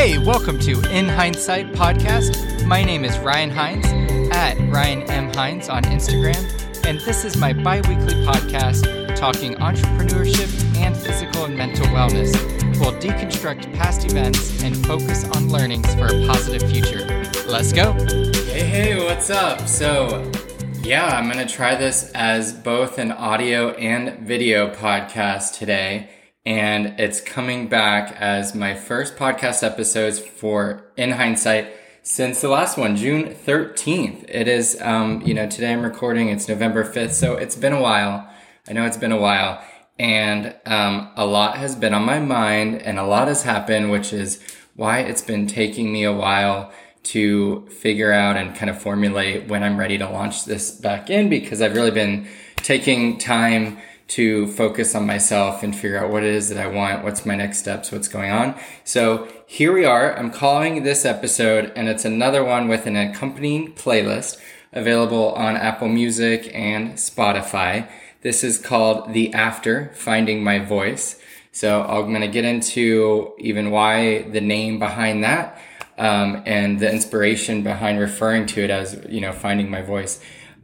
[0.00, 2.64] Hey, welcome to In Hindsight podcast.
[2.66, 3.84] My name is Ryan Hines
[4.32, 5.30] at Ryan M.
[5.34, 6.42] Hines on Instagram,
[6.86, 12.32] and this is my bi weekly podcast talking entrepreneurship and physical and mental wellness.
[12.80, 17.04] We'll deconstruct past events and focus on learnings for a positive future.
[17.46, 17.92] Let's go.
[17.92, 19.68] Hey, hey, what's up?
[19.68, 20.32] So,
[20.80, 26.08] yeah, I'm going to try this as both an audio and video podcast today
[26.50, 31.72] and it's coming back as my first podcast episodes for In Hindsight
[32.02, 34.24] since the last one, June 13th.
[34.28, 37.80] It is, um, you know, today I'm recording, it's November 5th, so it's been a
[37.80, 38.28] while.
[38.68, 39.62] I know it's been a while,
[39.96, 44.12] and um, a lot has been on my mind, and a lot has happened, which
[44.12, 44.42] is
[44.74, 46.72] why it's been taking me a while
[47.04, 51.28] to figure out and kind of formulate when I'm ready to launch this back in
[51.28, 53.78] because I've really been taking time
[54.10, 57.36] to focus on myself and figure out what it is that I want, what's my
[57.36, 58.58] next steps, what's going on.
[58.82, 60.16] So here we are.
[60.18, 64.40] I'm calling this episode, and it's another one with an accompanying playlist
[64.72, 67.88] available on Apple Music and Spotify.
[68.22, 71.20] This is called The After Finding My Voice.
[71.52, 75.60] So I'm going to get into even why the name behind that
[75.98, 80.20] um, and the inspiration behind referring to it as, you know, finding my voice.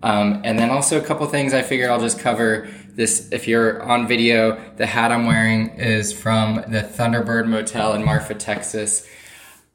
[0.07, 3.83] Um, and then also a couple things I figured I'll just cover this, if you're
[3.83, 9.05] on video, the hat I'm wearing is from the Thunderbird Motel in Marfa, Texas.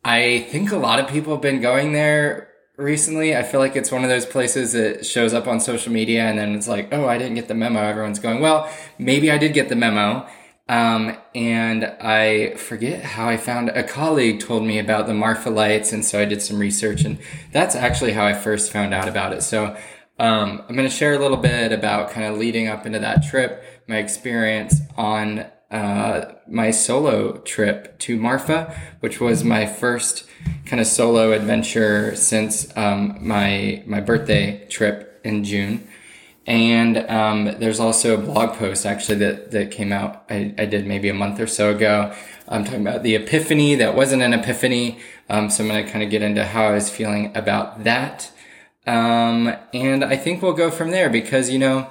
[0.06, 3.36] I think a lot of people have been going there recently.
[3.36, 6.40] I feel like it's one of those places that shows up on social media and
[6.40, 7.82] then it's like, oh, I didn't get the memo.
[7.82, 10.26] Everyone's going, well, maybe I did get the memo.
[10.70, 15.92] Um, and I forget how I found a colleague told me about the Marfa lights.
[15.92, 17.20] And so I did some research and
[17.52, 19.44] that's actually how I first found out about it.
[19.44, 19.76] So
[20.22, 23.24] um, I'm going to share a little bit about kind of leading up into that
[23.24, 30.26] trip, my experience on uh, my solo trip to Marfa, which was my first
[30.68, 35.88] kind of solo adventure since um, my my birthday trip in June.
[36.46, 40.86] And um, there's also a blog post actually that, that came out I, I did
[40.86, 42.14] maybe a month or so ago.
[42.48, 45.00] I'm talking about the epiphany that wasn't an epiphany.
[45.30, 48.32] Um, so I'm going to kind of get into how I was feeling about that.
[48.92, 51.90] Um, and I think we'll go from there because, you know,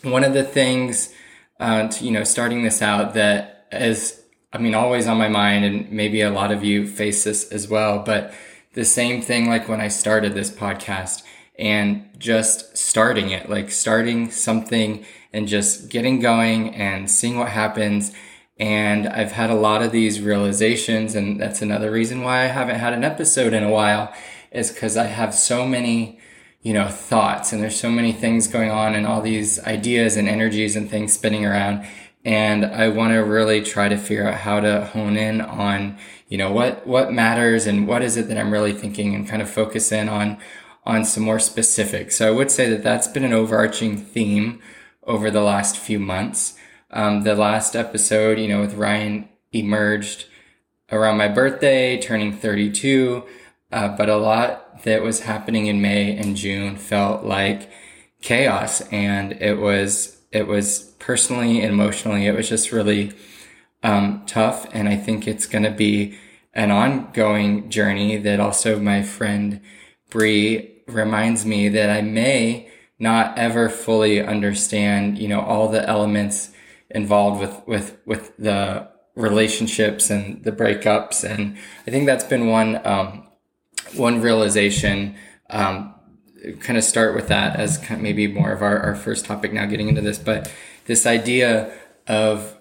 [0.00, 1.12] one of the things,
[1.60, 5.66] uh, to, you know, starting this out that is, I mean, always on my mind,
[5.66, 8.32] and maybe a lot of you face this as well, but
[8.72, 11.22] the same thing like when I started this podcast
[11.58, 15.04] and just starting it, like starting something
[15.34, 18.10] and just getting going and seeing what happens.
[18.58, 22.76] And I've had a lot of these realizations, and that's another reason why I haven't
[22.76, 24.14] had an episode in a while
[24.52, 26.18] is because I have so many,
[26.62, 30.28] you know, thoughts and there's so many things going on and all these ideas and
[30.28, 31.86] energies and things spinning around.
[32.24, 35.98] And I want to really try to figure out how to hone in on,
[36.28, 39.42] you know, what, what matters and what is it that I'm really thinking and kind
[39.42, 40.38] of focus in on,
[40.84, 42.16] on some more specifics.
[42.16, 44.60] So I would say that that's been an overarching theme
[45.04, 46.56] over the last few months.
[46.90, 50.26] Um, the last episode, you know, with Ryan emerged
[50.92, 53.24] around my birthday, turning 32.
[53.72, 57.70] Uh, but a lot that was happening in May and June felt like
[58.20, 63.12] chaos, and it was it was personally and emotionally it was just really
[63.82, 64.66] um, tough.
[64.72, 66.18] And I think it's going to be
[66.54, 69.60] an ongoing journey that also my friend
[70.10, 72.68] Bree reminds me that I may
[72.98, 76.52] not ever fully understand, you know, all the elements
[76.90, 81.56] involved with with with the relationships and the breakups and
[81.86, 83.28] i think that's been one um,
[83.94, 85.16] one realization,
[85.50, 85.94] um,
[86.60, 89.52] kind of start with that as kind of maybe more of our, our first topic
[89.52, 90.50] now getting into this, but
[90.86, 91.72] this idea
[92.08, 92.58] of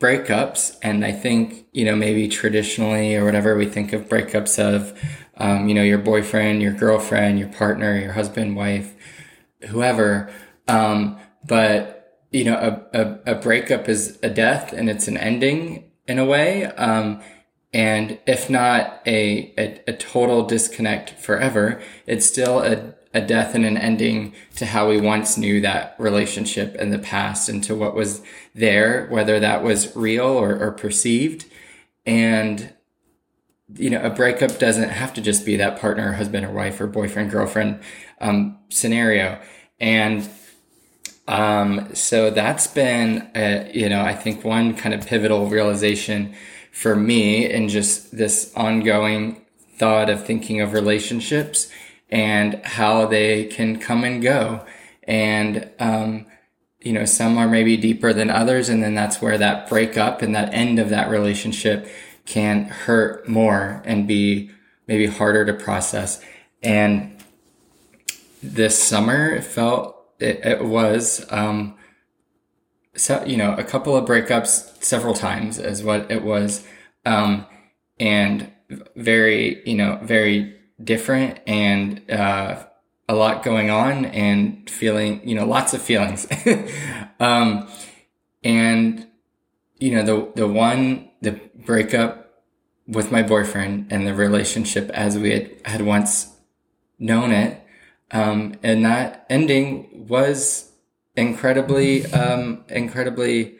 [0.00, 0.76] breakups.
[0.82, 4.98] And I think, you know, maybe traditionally or whatever we think of breakups of,
[5.36, 8.94] um, you know, your boyfriend, your girlfriend, your partner, your husband, wife,
[9.68, 10.30] whoever.
[10.66, 12.56] Um, but, you know,
[12.92, 16.64] a, a, a breakup is a death and it's an ending in a way.
[16.64, 17.20] Um,
[17.72, 23.66] and if not a, a, a, total disconnect forever, it's still a, a death and
[23.66, 27.94] an ending to how we once knew that relationship in the past and to what
[27.94, 28.22] was
[28.54, 31.44] there, whether that was real or, or perceived.
[32.06, 32.72] And,
[33.74, 36.86] you know, a breakup doesn't have to just be that partner, husband or wife or
[36.86, 37.80] boyfriend, girlfriend,
[38.18, 39.38] um, scenario.
[39.78, 40.26] And,
[41.26, 46.34] um, so that's been, a, you know, I think one kind of pivotal realization
[46.78, 49.44] for me and just this ongoing
[49.78, 51.68] thought of thinking of relationships
[52.08, 54.64] and how they can come and go.
[55.02, 56.26] And, um,
[56.78, 58.68] you know, some are maybe deeper than others.
[58.68, 61.88] And then that's where that breakup and that end of that relationship
[62.26, 64.52] can hurt more and be
[64.86, 66.24] maybe harder to process.
[66.62, 67.20] And
[68.40, 71.74] this summer it felt it, it was um,
[72.98, 76.66] so you know a couple of breakups several times is what it was
[77.06, 77.46] um,
[77.98, 78.52] and
[78.96, 82.64] very you know very different and uh,
[83.08, 86.26] a lot going on and feeling you know lots of feelings.
[87.20, 87.68] Um,
[88.44, 89.08] and
[89.78, 92.44] you know the the one the breakup
[92.86, 96.36] with my boyfriend and the relationship as we had, had once
[96.96, 97.60] known it
[98.12, 100.67] um, and that ending was
[101.18, 103.56] incredibly, um, incredibly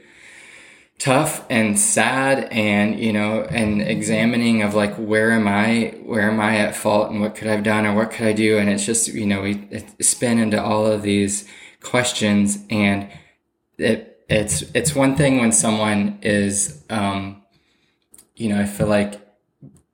[0.98, 6.40] tough and sad and, you know, and examining of like, where am I, where am
[6.40, 8.58] I at fault and what could I have done or what could I do?
[8.58, 11.48] And it's just, you know, we spin into all of these
[11.82, 13.08] questions and
[13.76, 17.42] it, it's, it's one thing when someone is, um,
[18.34, 19.20] you know, I feel like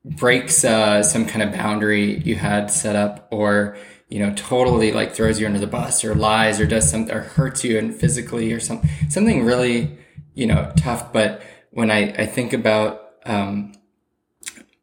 [0.05, 3.77] breaks, uh, some kind of boundary you had set up or,
[4.15, 7.23] you know, totally like throws you under the bus or lies or does something or
[7.23, 9.99] hurts you and physically or something, something really,
[10.35, 11.13] you know, tough.
[11.13, 13.73] But when I, I think about, um,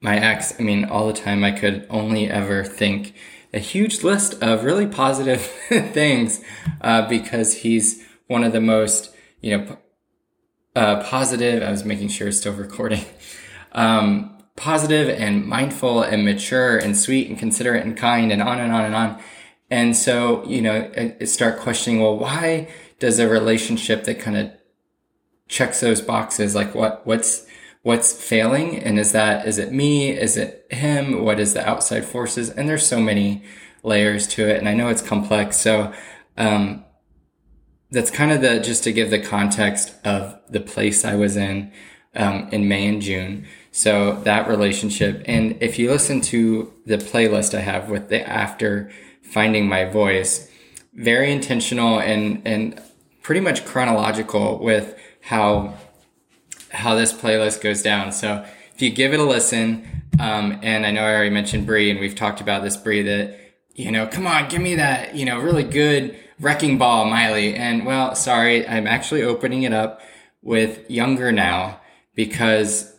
[0.02, 3.14] my ex, I mean, all the time I could only ever think
[3.54, 5.40] a huge list of really positive
[5.70, 6.44] things,
[6.82, 9.78] uh, because he's one of the most, you know,
[10.76, 11.64] uh, positive.
[11.64, 13.06] I was making sure it's still recording.
[13.74, 18.72] Um, positive and mindful and mature and sweet and considerate and kind and on and
[18.72, 19.22] on and on.
[19.70, 22.70] And so, you know, I start questioning, well, why
[23.00, 24.52] does a relationship that kind of
[25.48, 27.46] checks those boxes, like what, what's,
[27.82, 28.78] what's failing?
[28.78, 30.12] And is that, is it me?
[30.12, 31.24] Is it him?
[31.24, 32.50] What is the outside forces?
[32.50, 33.44] And there's so many
[33.84, 34.58] layers to it.
[34.58, 35.58] And I know it's complex.
[35.58, 35.94] So,
[36.38, 36.84] um,
[37.90, 41.72] that's kind of the, just to give the context of the place I was in,
[42.16, 43.46] um, in May and June.
[43.72, 45.24] So that relationship.
[45.26, 48.92] And if you listen to the playlist I have with the after
[49.24, 50.50] finding my voice,
[50.94, 52.82] very intentional and, and
[53.22, 55.76] pretty much chronological with how,
[56.72, 58.12] how this playlist goes down.
[58.12, 58.46] So
[58.76, 62.00] if you give it a listen, um, and I know I already mentioned Brie and
[62.00, 63.40] we've talked about this Brie that,
[63.74, 67.56] you know, come on, give me that, you know, really good wrecking ball, Miley.
[67.56, 70.02] And well, sorry, I'm actually opening it up
[70.42, 71.80] with younger now
[72.16, 72.91] because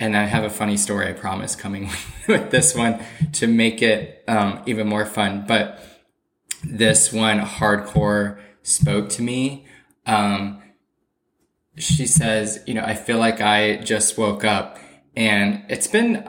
[0.00, 1.90] and I have a funny story, I promise, coming
[2.28, 3.04] with this one
[3.34, 5.44] to make it um, even more fun.
[5.46, 5.78] But
[6.64, 9.66] this one hardcore spoke to me.
[10.06, 10.62] Um,
[11.76, 14.78] she says, you know, I feel like I just woke up
[15.14, 16.24] and it's been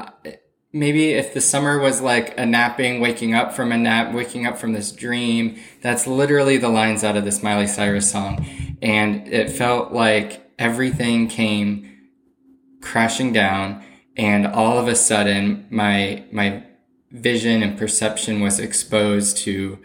[0.74, 4.58] maybe if the summer was like a napping, waking up from a nap, waking up
[4.58, 8.46] from this dream, that's literally the lines out of this Miley Cyrus song.
[8.82, 11.91] And it felt like everything came
[12.82, 13.84] crashing down
[14.18, 16.64] and all of a sudden my my
[17.12, 19.78] vision and perception was exposed to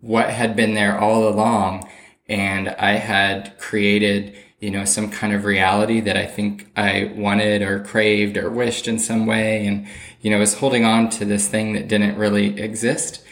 [0.00, 1.88] what had been there all along
[2.28, 7.62] and I had created you know some kind of reality that I think I wanted
[7.62, 9.86] or craved or wished in some way and
[10.20, 13.24] you know was holding on to this thing that didn't really exist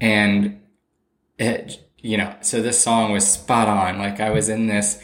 [0.00, 0.60] and
[1.38, 3.98] it you know so this song was spot on.
[3.98, 5.02] Like I was in this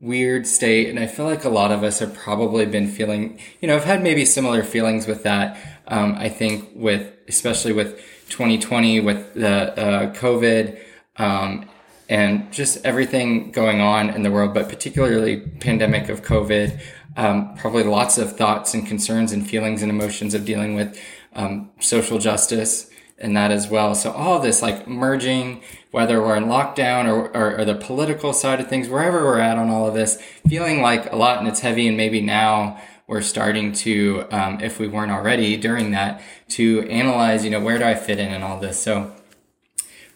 [0.00, 0.88] weird state.
[0.88, 3.84] And I feel like a lot of us have probably been feeling, you know, I've
[3.84, 5.56] had maybe similar feelings with that.
[5.88, 7.96] Um, I think with, especially with
[8.28, 10.80] 2020, with the uh, COVID,
[11.16, 11.68] um,
[12.08, 16.80] and just everything going on in the world, but particularly pandemic of COVID,
[17.16, 20.98] um, probably lots of thoughts and concerns and feelings and emotions of dealing with
[21.34, 22.87] um, social justice
[23.18, 23.94] and that as well.
[23.94, 28.60] So all this like merging, whether we're in lockdown or, or, or, the political side
[28.60, 31.60] of things, wherever we're at on all of this, feeling like a lot and it's
[31.60, 36.86] heavy and maybe now we're starting to, um, if we weren't already during that, to
[36.88, 38.78] analyze, you know, where do I fit in and all this.
[38.80, 39.14] So,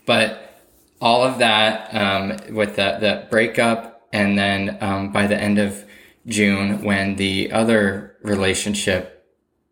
[0.07, 0.61] but
[1.01, 5.85] all of that, um, with the, the breakup and then, um, by the end of
[6.27, 9.27] June when the other relationship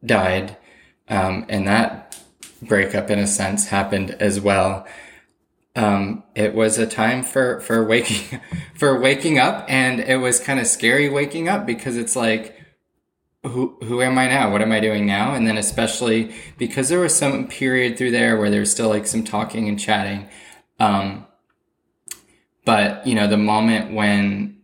[0.05, 0.57] died,
[1.09, 2.10] um, and that
[2.63, 4.87] breakup in a sense happened as well.
[5.77, 8.41] Um, it was a time for, for waking,
[8.75, 12.57] for waking up and it was kind of scary waking up because it's like,
[13.43, 14.53] who, who am I now?
[14.53, 15.33] What am I doing now?
[15.33, 19.25] And then especially because there was some period through there where there's still like some
[19.25, 20.29] talking and chatting.
[20.79, 21.27] Um,
[22.67, 24.59] but you know, the moment when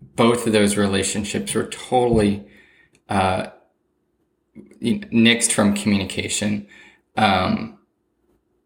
[0.00, 2.46] both of those relationships were totally,
[3.08, 3.48] uh,
[4.80, 6.66] nixed from communication,
[7.16, 7.78] um,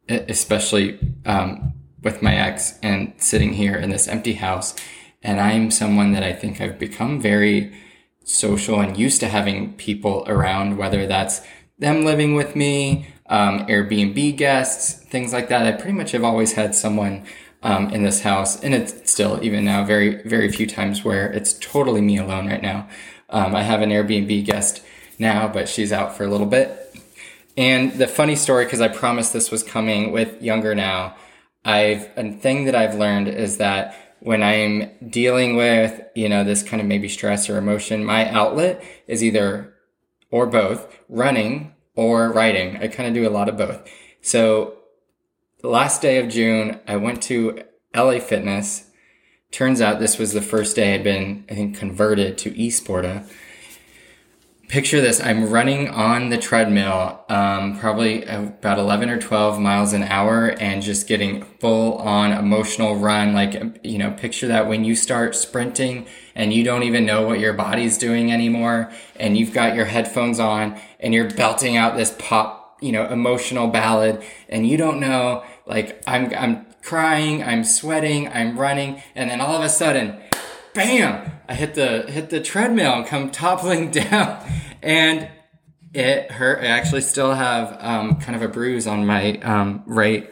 [0.09, 4.75] especially um, with my ex and sitting here in this empty house.
[5.23, 7.73] And I'm someone that I think I've become very
[8.25, 11.43] social and used to having people around, whether that's
[11.79, 15.67] them living with me, um, Airbnb guests, things like that.
[15.67, 17.25] I pretty much have always had someone
[17.63, 21.55] um, in this house, and it's still even now very very few times where it's
[21.55, 22.89] totally me alone right now.
[23.29, 24.83] Um, I have an Airbnb guest
[25.19, 26.90] now, but she's out for a little bit.
[27.61, 31.15] And the funny story, because I promised this was coming with younger now,
[31.63, 36.63] I've a thing that I've learned is that when I'm dealing with, you know, this
[36.63, 39.75] kind of maybe stress or emotion, my outlet is either
[40.31, 42.79] or both running or writing.
[42.79, 43.87] I kind of do a lot of both.
[44.23, 44.79] So
[45.61, 47.63] the last day of June, I went to
[47.95, 48.87] LA Fitness.
[49.51, 53.29] Turns out this was the first day I'd been, I think, converted to Esporta
[54.71, 55.21] picture this.
[55.21, 60.81] I'm running on the treadmill um, probably about 11 or 12 miles an hour and
[60.81, 63.35] just getting full on emotional run.
[63.35, 67.41] Like you know picture that when you start sprinting and you don't even know what
[67.41, 72.15] your body's doing anymore and you've got your headphones on and you're belting out this
[72.19, 78.29] pop you know emotional ballad and you don't know like i'm i'm crying i'm sweating
[78.29, 80.19] i'm running and then all of a sudden
[80.75, 84.45] bam, I hit the hit the treadmill and come toppling down,
[84.83, 85.29] and
[85.93, 86.63] it hurt.
[86.63, 90.31] I actually still have um, kind of a bruise on my um, right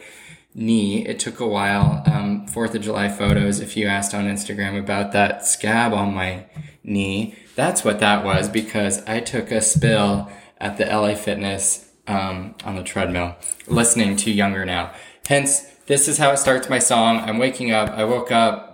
[0.53, 1.05] knee.
[1.05, 2.03] It took a while.
[2.05, 3.59] Um, Fourth of July photos.
[3.59, 6.45] If you asked on Instagram about that scab on my
[6.83, 12.55] knee, that's what that was because I took a spill at the LA Fitness um,
[12.63, 13.35] on the treadmill,
[13.67, 14.93] listening to Younger Now.
[15.27, 17.17] Hence, this is how it starts my song.
[17.17, 17.89] I'm waking up.
[17.89, 18.68] I woke up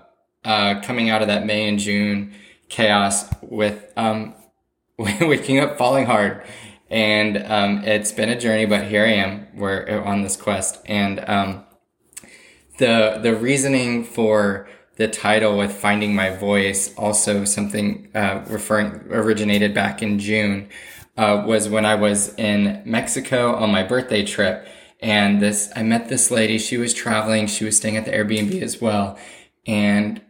[0.45, 2.33] uh, coming out of that May and June
[2.69, 4.33] chaos with um,
[4.97, 6.43] waking up falling hard.
[6.89, 9.47] And um, it's been a journey, but here I am.
[9.55, 10.79] We're on this quest.
[10.85, 11.65] And um,
[12.77, 19.73] the the reasoning for the title with finding my voice, also something uh, referring originated
[19.73, 20.69] back in June,
[21.17, 24.67] uh, was when I was in Mexico on my birthday trip.
[25.01, 26.57] And this, I met this lady.
[26.57, 27.47] She was traveling.
[27.47, 29.19] She was staying at the Airbnb as well.
[29.67, 30.21] And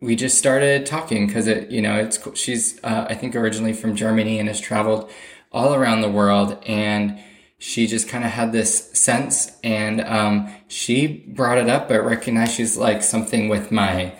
[0.00, 3.96] we just started talking because it, you know, it's she's uh, I think originally from
[3.96, 5.10] Germany and has traveled
[5.52, 7.18] all around the world, and
[7.58, 12.54] she just kind of had this sense, and um, she brought it up, but recognized
[12.54, 14.14] she's like something with my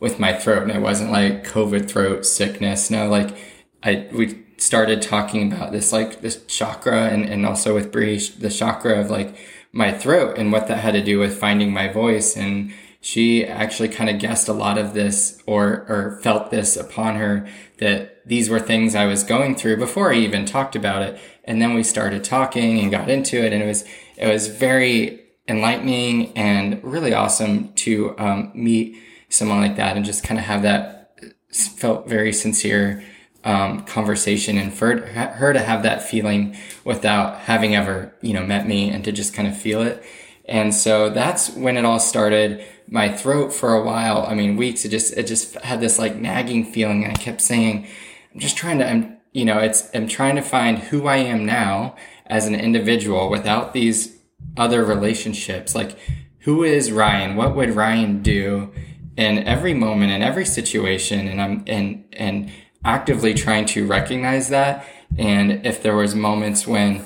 [0.00, 2.90] with my throat, and it wasn't like COVID throat sickness.
[2.90, 3.36] No, like
[3.82, 8.50] I we started talking about this like this chakra, and and also with Bree the
[8.50, 9.34] chakra of like
[9.72, 12.72] my throat and what that had to do with finding my voice and
[13.04, 17.48] she actually kind of guessed a lot of this or, or felt this upon her
[17.78, 21.18] that these were things I was going through before I even talked about it.
[21.42, 23.52] And then we started talking and got into it.
[23.52, 23.84] And it was,
[24.16, 28.96] it was very enlightening and really awesome to um, meet
[29.28, 31.18] someone like that and just kind of have that
[31.50, 33.02] felt very sincere
[33.42, 38.68] um, conversation and for her to have that feeling without having ever, you know, met
[38.68, 40.04] me and to just kind of feel it.
[40.44, 44.26] And so that's when it all started my throat for a while.
[44.28, 44.84] I mean, weeks.
[44.84, 47.06] It just it just had this like nagging feeling.
[47.06, 47.86] I kept saying,
[48.32, 48.88] "I'm just trying to.
[48.88, 51.96] I'm you know, it's I'm trying to find who I am now
[52.26, 54.16] as an individual without these
[54.56, 55.74] other relationships.
[55.74, 55.96] Like,
[56.40, 57.36] who is Ryan?
[57.36, 58.72] What would Ryan do
[59.16, 61.28] in every moment in every situation?
[61.28, 62.50] And I'm and and
[62.84, 64.86] actively trying to recognize that.
[65.16, 67.04] And if there was moments when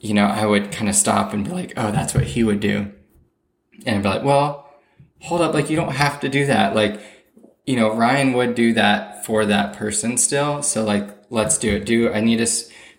[0.00, 2.60] you know, I would kind of stop and be like, oh, that's what he would
[2.60, 2.92] do.
[3.84, 4.67] And I'd be like, well,
[5.20, 6.74] hold up, like you don't have to do that.
[6.74, 7.00] Like,
[7.66, 10.62] you know, Ryan would do that for that person still.
[10.62, 11.84] So like, let's do it.
[11.84, 12.46] Do I need to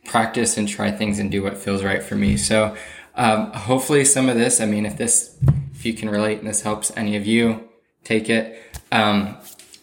[0.06, 2.36] practice and try things and do what feels right for me.
[2.38, 2.76] So,
[3.16, 5.38] um, hopefully some of this, I mean, if this,
[5.74, 7.70] if you can relate and this helps any of you,
[8.04, 8.62] take it.
[8.92, 9.38] Um,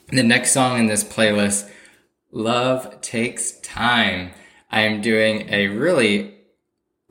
[0.09, 1.71] the next song in this playlist,
[2.33, 4.33] Love Takes Time.
[4.71, 6.35] I am doing a really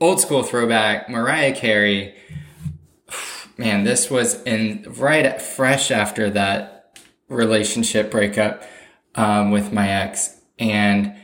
[0.00, 2.14] old school throwback, Mariah Carey
[3.56, 6.98] man, this was in right at, fresh after that
[7.28, 8.62] relationship breakup
[9.14, 11.14] um, with my ex, and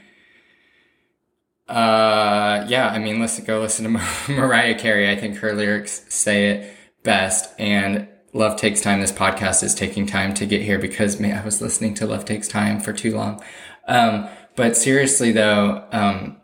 [1.68, 4.00] uh, yeah, I mean, listen, go listen to
[4.32, 5.10] Mariah Carey.
[5.10, 9.00] I think her lyrics say it best, and Love Takes Time.
[9.00, 12.24] This podcast is taking time to get here because man, I was listening to Love
[12.24, 13.42] Takes Time for too long.
[13.86, 16.40] Um, but seriously though, um,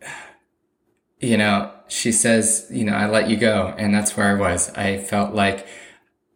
[1.20, 3.74] you know, she says, you know, I let you go.
[3.76, 4.70] And that's where I was.
[4.70, 5.66] I felt like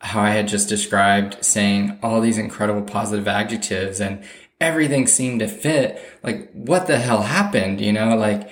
[0.00, 4.22] how I had just described saying all these incredible positive adjectives and
[4.60, 5.98] everything seemed to fit.
[6.22, 7.80] Like, what the hell happened?
[7.80, 8.50] You know, like,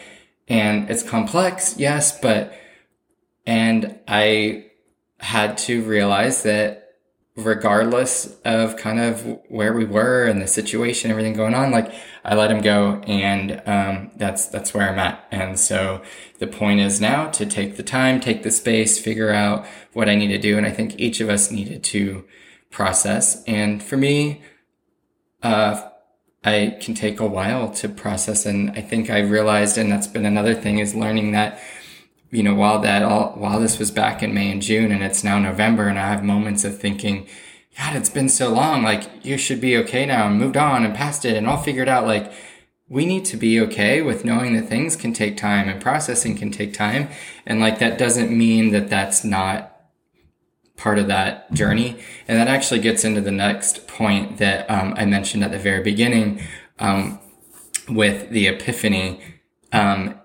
[0.48, 1.76] and it's complex.
[1.78, 2.18] Yes.
[2.18, 2.58] But,
[3.44, 4.70] and I
[5.20, 6.83] had to realize that
[7.36, 11.92] regardless of kind of where we were and the situation, everything going on, like
[12.24, 15.26] I let him go and, um, that's, that's where I'm at.
[15.32, 16.00] And so
[16.38, 20.14] the point is now to take the time, take the space, figure out what I
[20.14, 20.56] need to do.
[20.56, 22.24] And I think each of us needed to
[22.70, 23.42] process.
[23.44, 24.42] And for me,
[25.42, 25.90] uh,
[26.44, 28.46] I can take a while to process.
[28.46, 31.60] And I think I realized, and that's been another thing is learning that
[32.34, 35.22] you know, while that all, while this was back in May and June and it's
[35.22, 37.28] now November and I have moments of thinking,
[37.78, 38.82] God, it's been so long.
[38.82, 41.88] Like you should be okay now and moved on and past it and all figured
[41.88, 42.06] out.
[42.06, 42.32] Like
[42.88, 46.50] we need to be okay with knowing that things can take time and processing can
[46.50, 47.08] take time.
[47.46, 49.70] And like that doesn't mean that that's not
[50.76, 52.00] part of that journey.
[52.26, 55.84] And that actually gets into the next point that um, I mentioned at the very
[55.84, 56.42] beginning
[56.80, 57.20] um,
[57.88, 59.20] with the epiphany.
[59.72, 60.20] Um,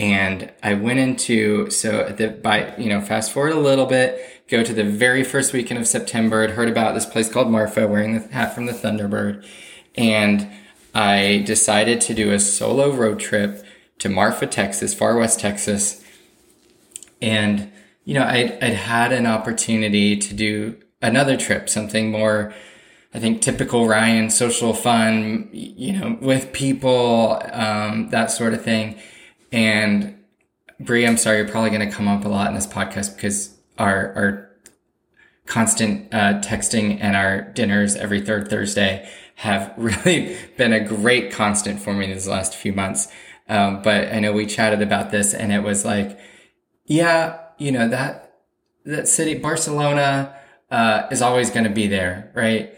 [0.00, 4.64] and I went into, so the, by, you know, fast forward a little bit, go
[4.64, 6.42] to the very first weekend of September.
[6.42, 9.46] I'd heard about this place called Marfa wearing the hat from the Thunderbird.
[9.96, 10.48] And
[10.94, 13.62] I decided to do a solo road trip
[13.98, 16.02] to Marfa, Texas, far west Texas.
[17.20, 17.70] And,
[18.06, 22.54] you know, I'd, I'd had an opportunity to do another trip, something more,
[23.12, 28.98] I think, typical Ryan, social fun, you know, with people, um, that sort of thing.
[29.52, 30.16] And
[30.78, 33.56] Brie, I'm sorry, you're probably going to come up a lot in this podcast because
[33.78, 34.50] our our
[35.46, 41.80] constant uh, texting and our dinners every third Thursday have really been a great constant
[41.80, 43.08] for me these last few months.
[43.48, 46.18] Um, but I know we chatted about this, and it was like,
[46.86, 48.38] yeah, you know that
[48.84, 50.34] that city, Barcelona,
[50.70, 52.72] uh, is always going to be there, right?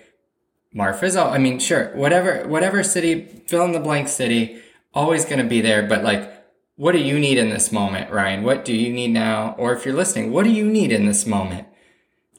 [0.73, 1.31] Marfa is all.
[1.31, 4.63] I mean, sure, whatever, whatever city, fill in the blank city,
[4.95, 5.87] always going to be there.
[5.87, 6.42] But like
[6.83, 8.43] what do you need in this moment, Ryan?
[8.43, 9.55] What do you need now?
[9.57, 11.69] Or if you're listening, what do you need in this moment?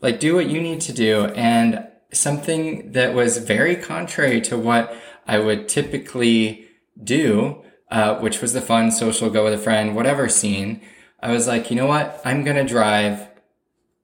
[0.02, 1.28] Like, do what you need to do.
[1.28, 4.94] And something that was very contrary to what
[5.26, 6.68] I would typically
[7.02, 10.82] do, uh, which was the fun social go with a friend, whatever scene.
[11.22, 12.22] I was like, you know what?
[12.26, 13.30] I'm going to drive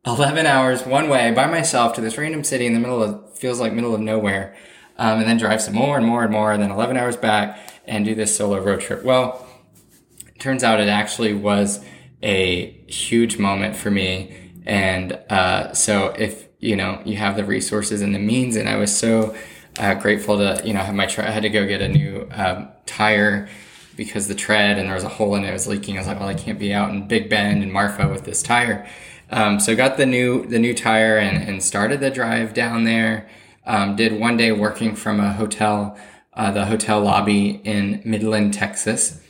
[0.06, 3.60] 11 hours one way by myself to this random city in the middle of, feels
[3.60, 4.56] like middle of nowhere.
[4.98, 7.60] Um, and then drive some more and more and more, and then 11 hours back
[7.86, 9.04] and do this solo road trip.
[9.04, 9.46] Well,
[10.39, 11.84] turns out it actually was
[12.23, 14.36] a huge moment for me.
[14.65, 18.78] And uh, so if you know you have the resources and the means, and I
[18.78, 19.36] was so
[19.78, 22.28] uh, grateful to you know have my tra- I had to go get a new
[22.32, 23.47] um, tire
[23.95, 25.97] because the tread and there was a hole in it, it was leaking.
[25.97, 28.41] I was like, well, I can't be out in Big Bend and Marfa with this
[28.41, 28.88] tire.
[29.30, 33.30] Um, so got the new the new tire and, and started the drive down there.
[33.65, 35.97] Um, did one day working from a hotel,
[36.34, 39.21] uh, the hotel lobby in Midland, Texas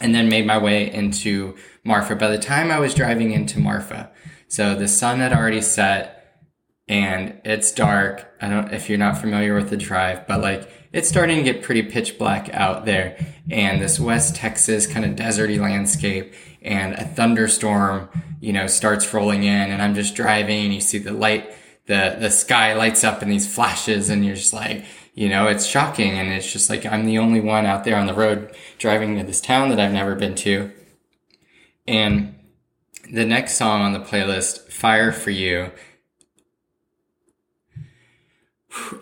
[0.00, 2.16] and then made my way into Marfa.
[2.16, 4.10] By the time I was driving into Marfa,
[4.48, 6.16] so the sun had already set
[6.88, 8.26] and it's dark.
[8.40, 11.62] I don't if you're not familiar with the drive, but like it's starting to get
[11.62, 13.16] pretty pitch black out there.
[13.48, 18.08] And this West Texas kind of deserty landscape and a thunderstorm,
[18.40, 21.54] you know, starts rolling in and I'm just driving and you see the light,
[21.86, 24.84] the, the sky lights up in these flashes and you're just like,
[25.20, 26.12] you know, it's shocking.
[26.12, 29.22] And it's just like, I'm the only one out there on the road driving to
[29.22, 30.72] this town that I've never been to.
[31.86, 32.36] And
[33.12, 35.72] the next song on the playlist, Fire for You.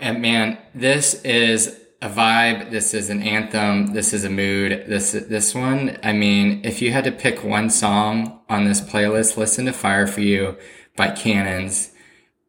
[0.01, 2.73] And man, this is a vibe.
[2.73, 3.93] This is an anthem.
[3.93, 4.87] This is a mood.
[4.89, 9.37] This, this one, I mean, if you had to pick one song on this playlist,
[9.37, 10.57] listen to Fire for You
[10.97, 11.93] by Cannons.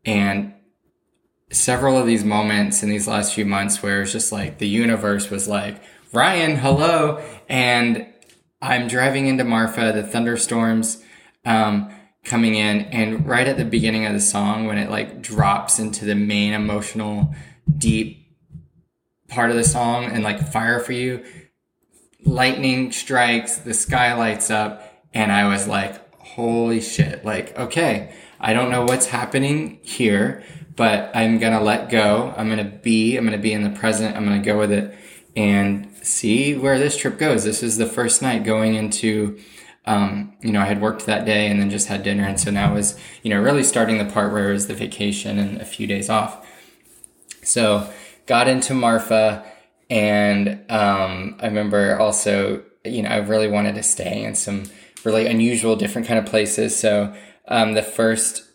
[0.05, 0.55] And
[1.51, 5.29] several of these moments in these last few months where it's just like the universe
[5.29, 5.81] was like,
[6.13, 7.23] Ryan, hello.
[7.47, 8.07] And
[8.61, 11.03] I'm driving into Marfa, the thunderstorms,
[11.45, 11.91] um,
[12.23, 12.81] coming in.
[12.81, 16.53] And right at the beginning of the song, when it like drops into the main
[16.53, 17.33] emotional,
[17.77, 18.27] deep
[19.27, 21.23] part of the song and like fire for you,
[22.25, 25.05] lightning strikes, the sky lights up.
[25.13, 27.25] And I was like, holy shit.
[27.25, 30.43] Like, okay, I don't know what's happening here,
[30.79, 32.33] but I'm going to let go.
[32.37, 34.15] I'm going to be, I'm going to be in the present.
[34.15, 34.97] I'm going to go with it
[35.35, 37.43] and see where this trip goes.
[37.43, 39.37] This is the first night going into,
[39.85, 42.23] um, you know, I had worked that day and then just had dinner.
[42.23, 45.37] And so now was, you know, really starting the part where it was the vacation
[45.37, 46.47] and a few days off.
[47.43, 47.91] So
[48.25, 49.43] got into Marfa
[49.89, 54.63] and, um, I remember also, you know, I really wanted to stay in some
[55.03, 56.79] really unusual, different kind of places.
[56.79, 57.13] So,
[57.49, 58.48] um, the first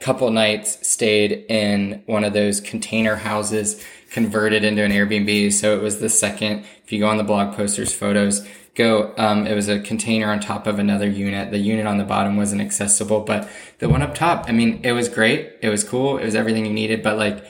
[0.00, 5.52] couple nights stayed in one of those container houses converted into an Airbnb.
[5.52, 8.46] So it was the second, if you go on the blog posters photos
[8.78, 9.12] go.
[9.18, 11.50] Um, it was a container on top of another unit.
[11.50, 13.48] The unit on the bottom wasn't accessible, but
[13.80, 15.52] the one up top, I mean, it was great.
[15.60, 16.16] It was cool.
[16.16, 17.44] It was everything you needed, but like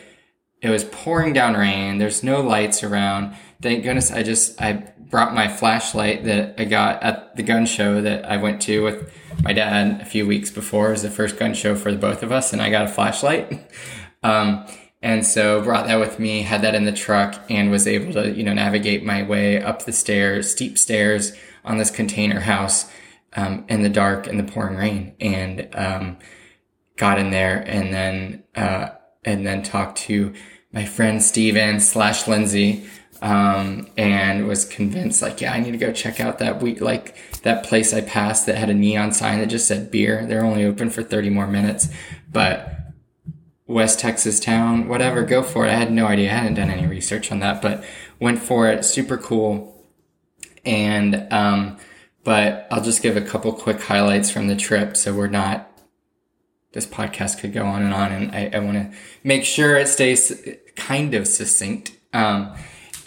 [0.60, 1.98] it was pouring down rain.
[1.98, 3.36] There's no lights around.
[3.60, 8.00] Thank goodness I just, I brought my flashlight that I got at the gun show
[8.00, 10.88] that I went to with my dad a few weeks before.
[10.88, 12.88] It was the first gun show for the both of us and I got a
[12.88, 13.70] flashlight.
[14.20, 14.66] Um,
[15.00, 18.32] and so brought that with me, had that in the truck and was able to,
[18.32, 22.90] you know, navigate my way up the stairs, steep stairs on this container house,
[23.36, 26.16] um, in the dark and the pouring rain and, um,
[26.96, 28.88] got in there and then, uh,
[29.24, 30.34] and then talked to
[30.72, 32.84] my friend Steven slash Lindsay,
[33.20, 37.16] um, and was convinced like, yeah, I need to go check out that we like
[37.42, 40.24] that place I passed that had a neon sign that just said beer.
[40.26, 41.88] They're only open for 30 more minutes,
[42.30, 42.78] but
[43.66, 45.70] West Texas town, whatever, go for it.
[45.70, 46.30] I had no idea.
[46.30, 47.84] I hadn't done any research on that, but
[48.18, 48.84] went for it.
[48.84, 49.84] Super cool.
[50.64, 51.76] And, um,
[52.24, 54.96] but I'll just give a couple quick highlights from the trip.
[54.96, 55.70] So we're not,
[56.72, 58.10] this podcast could go on and on.
[58.10, 60.32] And I, I want to make sure it stays
[60.74, 61.92] kind of succinct.
[62.14, 62.54] Um,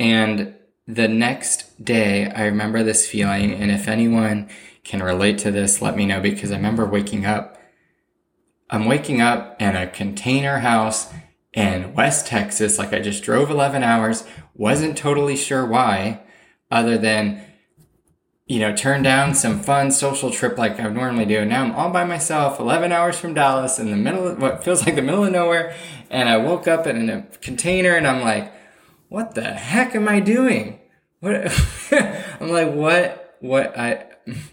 [0.01, 0.55] and
[0.87, 3.53] the next day, I remember this feeling.
[3.53, 4.49] And if anyone
[4.83, 7.59] can relate to this, let me know because I remember waking up
[8.71, 11.13] I'm waking up in a container house
[11.53, 12.79] in West Texas.
[12.79, 14.23] Like I just drove 11 hours,
[14.55, 16.21] wasn't totally sure why,
[16.71, 17.43] other than,
[18.47, 21.43] you know, turn down some fun social trip like I normally do.
[21.43, 24.85] Now I'm all by myself, 11 hours from Dallas in the middle of what feels
[24.85, 25.75] like the middle of nowhere.
[26.09, 28.53] And I woke up in a container and I'm like,
[29.11, 30.79] what the heck am I doing?
[31.19, 31.35] What?
[31.91, 34.05] I'm like, what, what I,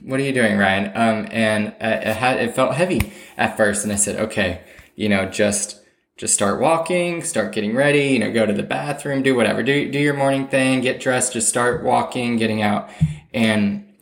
[0.02, 0.86] what are you doing, Ryan?
[0.96, 3.84] Um, and it had, it felt heavy at first.
[3.84, 4.62] And I said, okay,
[4.96, 5.78] you know, just,
[6.16, 9.92] just start walking, start getting ready, you know, go to the bathroom, do whatever, do,
[9.92, 12.90] do your morning thing, get dressed, just start walking, getting out.
[13.32, 13.94] And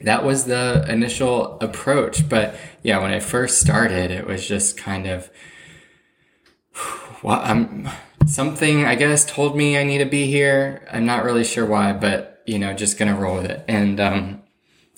[0.00, 2.28] that was the initial approach.
[2.28, 5.30] But yeah, when I first started, it was just kind of,
[7.22, 7.88] well, I'm,
[8.26, 10.86] something I guess told me I need to be here.
[10.90, 13.64] I'm not really sure why, but you know, just gonna roll with it.
[13.68, 14.42] And, um,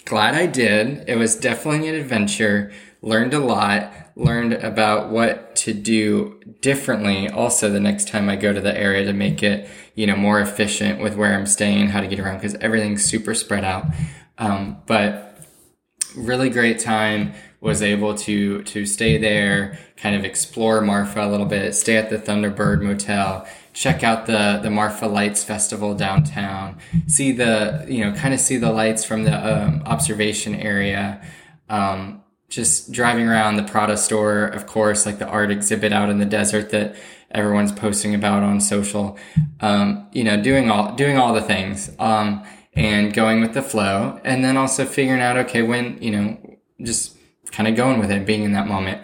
[0.05, 1.05] glad I did.
[1.09, 2.73] It was definitely an adventure.
[3.03, 3.93] Learned a lot.
[4.17, 9.05] Learned about what to do differently also the next time I go to the area
[9.05, 12.37] to make it, you know, more efficient with where I'm staying, how to get around
[12.37, 13.87] because everything's super spread out.
[14.39, 15.37] Um, but
[16.17, 21.47] really great time was able to to stay there, kind of explore Marfa a little
[21.47, 27.33] bit, stay at the Thunderbird Motel, check out the the Marfa Lights Festival downtown, see
[27.33, 31.25] the you know kind of see the lights from the um, observation area.
[31.71, 36.19] Um, just driving around the Prada store, of course, like the art exhibit out in
[36.19, 36.95] the desert that
[37.31, 39.19] everyone's posting about on social.
[39.61, 44.21] Um, you know, doing all doing all the things um, and going with the flow,
[44.23, 47.15] and then also figuring out okay when you know just
[47.55, 49.01] kind of going with it, being in that moment.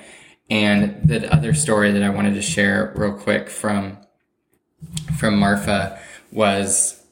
[0.51, 3.99] And the other story that I wanted to share real quick from
[5.17, 6.01] from Marfa
[6.33, 7.05] was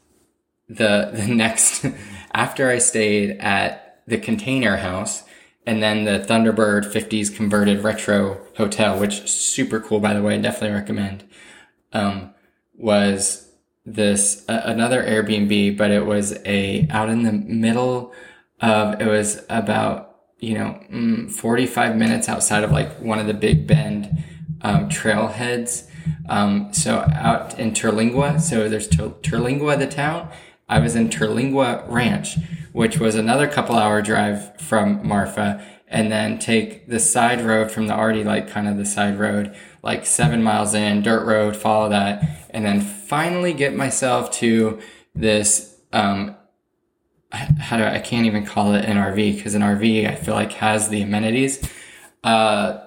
[0.69, 1.87] the the next
[2.35, 5.23] after I stayed at the container house
[5.67, 10.39] and then the Thunderbird 50s converted retro hotel, which super cool by the way, I
[10.39, 11.25] definitely recommend.
[11.93, 12.35] Um,
[12.75, 13.51] was
[13.85, 18.13] this uh, another Airbnb, but it was a out in the middle
[18.61, 20.08] of it was about
[20.39, 24.25] you know, mm, 45 minutes outside of like one of the Big Bend
[24.63, 25.89] um, trailheads.
[26.29, 30.31] Um, so out in Terlingua, so there's Ter- Terlingua, the town.
[30.69, 32.37] I was in Terlingua Ranch,
[32.73, 37.87] which was another couple hour drive from Marfa, and then take the side road from
[37.87, 41.89] the already like kind of the side road, like seven miles in, dirt road, follow
[41.89, 44.79] that, and then finally get myself to
[45.15, 46.37] this um,
[47.31, 50.35] how do I, I can't even call it an RV because an RV I feel
[50.35, 51.63] like has the amenities.
[52.25, 52.85] Uh,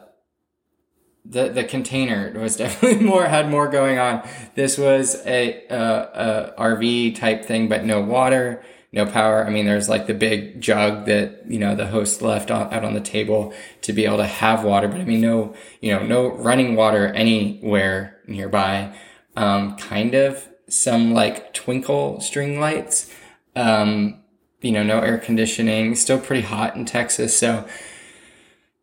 [1.26, 4.28] the the container was definitely more had more going on.
[4.56, 9.46] This was a, a, RV type thing, but no water, no power.
[9.46, 12.84] I mean, there's like the big jug that you know the host left on, out
[12.84, 16.04] on the table to be able to have water, but I mean, no you know
[16.04, 18.96] no running water anywhere nearby.
[19.36, 23.14] Um, kind of some like twinkle string lights.
[23.56, 24.21] Um,
[24.62, 27.38] you know, no air conditioning, still pretty hot in Texas.
[27.38, 27.68] So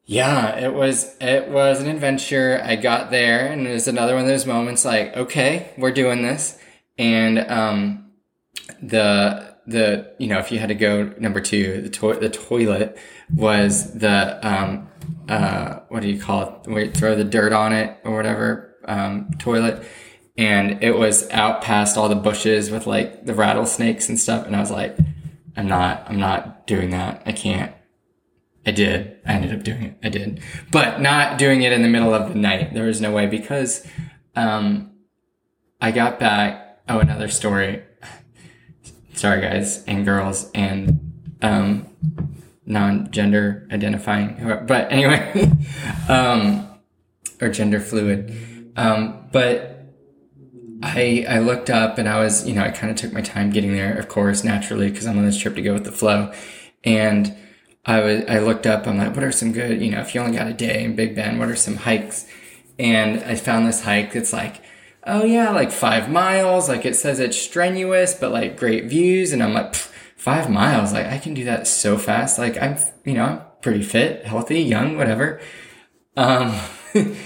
[0.04, 2.60] yeah, it was, it was an adventure.
[2.64, 6.22] I got there and it was another one of those moments like, okay, we're doing
[6.22, 6.58] this.
[6.96, 8.10] And, um,
[8.82, 12.98] the, the, you know, if you had to go number two, the to- the toilet
[13.34, 14.88] was the, um,
[15.28, 16.70] uh, what do you call it?
[16.70, 19.84] Wait, throw the dirt on it or whatever, um, toilet.
[20.38, 24.46] And it was out past all the bushes with like the rattlesnakes and stuff.
[24.46, 24.96] And I was like,
[25.58, 27.20] I'm not, I'm not doing that.
[27.26, 27.74] I can't.
[28.64, 29.18] I did.
[29.26, 29.98] I ended up doing it.
[30.04, 30.40] I did,
[30.70, 32.72] but not doing it in the middle of the night.
[32.74, 33.84] There was no way because,
[34.36, 34.92] um,
[35.80, 36.80] I got back.
[36.88, 37.82] Oh, another story.
[39.14, 41.88] Sorry, guys and girls and, um,
[42.64, 45.50] non-gender identifying, but anyway,
[46.08, 46.68] um,
[47.40, 48.72] or gender fluid.
[48.76, 49.77] Um, but
[50.82, 53.50] I, I looked up and I was, you know, I kind of took my time
[53.50, 56.32] getting there, of course, naturally, because I'm on this trip to go with the flow.
[56.84, 57.36] And
[57.84, 60.20] I was, I looked up, I'm like, what are some good, you know, if you
[60.20, 62.26] only got a day in Big Bend, what are some hikes?
[62.78, 64.62] And I found this hike that's like,
[65.04, 66.68] oh yeah, like five miles.
[66.68, 69.32] Like it says it's strenuous, but like great views.
[69.32, 69.74] And I'm like,
[70.18, 72.38] five miles, like I can do that so fast.
[72.38, 75.40] Like I'm, you know, I'm pretty fit, healthy, young, whatever.
[76.16, 76.54] Um,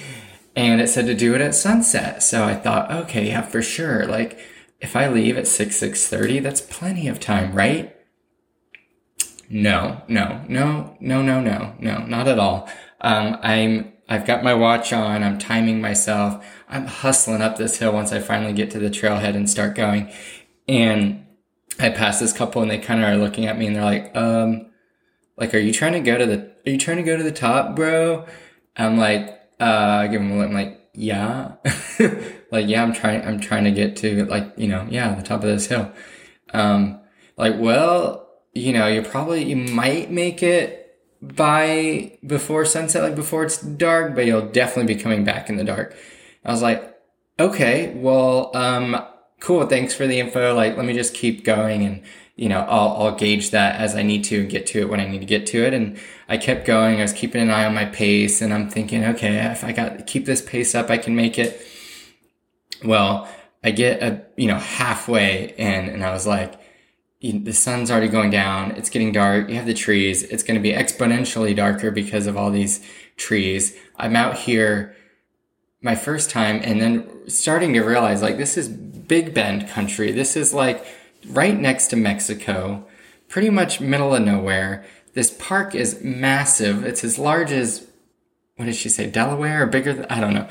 [0.54, 2.22] and it said to do it at sunset.
[2.22, 4.06] So I thought, okay, yeah, for sure.
[4.06, 4.38] Like
[4.80, 7.96] if I leave at 6, 6.30, that's plenty of time, right?
[9.48, 12.68] No, no, no, no, no, no, no, not at all.
[13.00, 15.22] Um, I'm, I've got my watch on.
[15.22, 16.44] I'm timing myself.
[16.68, 20.12] I'm hustling up this hill once I finally get to the trailhead and start going.
[20.68, 21.26] And
[21.78, 24.14] I pass this couple and they kind of are looking at me and they're like,
[24.16, 24.70] um,
[25.36, 27.32] like, are you trying to go to the, are you trying to go to the
[27.32, 28.26] top, bro?
[28.76, 30.48] I'm like, uh, I give them a look.
[30.48, 31.52] I'm like, yeah,
[32.50, 35.42] like, yeah, I'm trying, I'm trying to get to like, you know, yeah, the top
[35.42, 35.90] of this hill.
[36.52, 37.00] Um,
[37.36, 43.44] like, well, you know, you probably, you might make it by before sunset, like before
[43.44, 45.96] it's dark, but you'll definitely be coming back in the dark.
[46.44, 46.96] I was like,
[47.38, 49.00] okay, well, um,
[49.40, 49.66] cool.
[49.66, 50.54] Thanks for the info.
[50.54, 52.02] Like, let me just keep going and,
[52.42, 54.98] you know, I'll, I'll gauge that as I need to and get to it when
[54.98, 55.72] I need to get to it.
[55.72, 55.96] And
[56.28, 56.98] I kept going.
[56.98, 60.08] I was keeping an eye on my pace and I'm thinking, okay, if I got
[60.08, 61.64] keep this pace up, I can make it.
[62.82, 63.28] Well,
[63.62, 66.54] I get a, you know, halfway in and I was like,
[67.20, 68.72] the sun's already going down.
[68.72, 69.48] It's getting dark.
[69.48, 70.24] You have the trees.
[70.24, 72.84] It's going to be exponentially darker because of all these
[73.16, 73.76] trees.
[73.96, 74.96] I'm out here
[75.80, 80.10] my first time and then starting to realize like this is Big Bend country.
[80.10, 80.84] This is like
[81.26, 82.86] right next to Mexico,
[83.28, 84.84] pretty much middle of nowhere.
[85.14, 86.84] This park is massive.
[86.84, 87.86] It's as large as,
[88.56, 89.92] what did she say, Delaware or bigger?
[89.92, 90.48] Than, I don't know.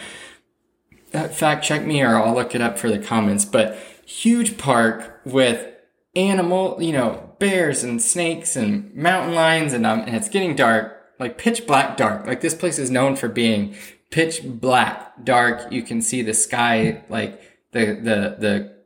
[1.12, 5.22] That fact check me or I'll look it up for the comments, but huge park
[5.26, 5.68] with
[6.16, 11.02] animal, you know, bears and snakes and mountain lions, and um, and it's getting dark,
[11.20, 12.26] like pitch black dark.
[12.26, 13.76] Like this place is known for being
[14.10, 15.72] pitch black dark.
[15.72, 18.81] You can see the sky, like the the the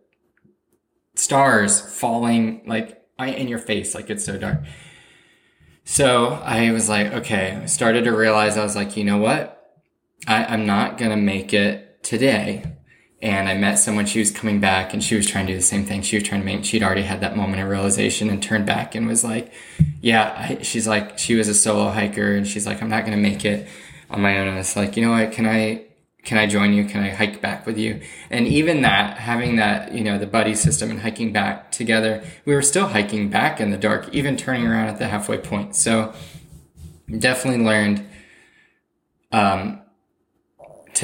[1.15, 4.63] stars falling like in your face, like it's so dark.
[5.83, 9.51] So I was like, okay, I started to realize I was like, you know what?
[10.27, 12.75] I, I'm not gonna make it today
[13.21, 15.63] and I met someone, she was coming back and she was trying to do the
[15.63, 16.03] same thing.
[16.03, 18.93] She was trying to make, she'd already had that moment of realization and turned back
[18.93, 19.51] and was like,
[19.99, 23.17] yeah, I, she's like, she was a solo hiker and she's like, I'm not going
[23.17, 23.67] to make it
[24.11, 24.49] on my own.
[24.49, 25.31] And it's like, you know what?
[25.31, 25.85] Can I,
[26.25, 26.85] can I join you?
[26.85, 28.01] Can I hike back with you?
[28.31, 32.55] And even that, having that, you know, the buddy system and hiking back together, we
[32.55, 35.75] were still hiking back in the dark, even turning around at the halfway point.
[35.75, 36.13] So
[37.07, 38.05] definitely learned,
[39.31, 39.81] um,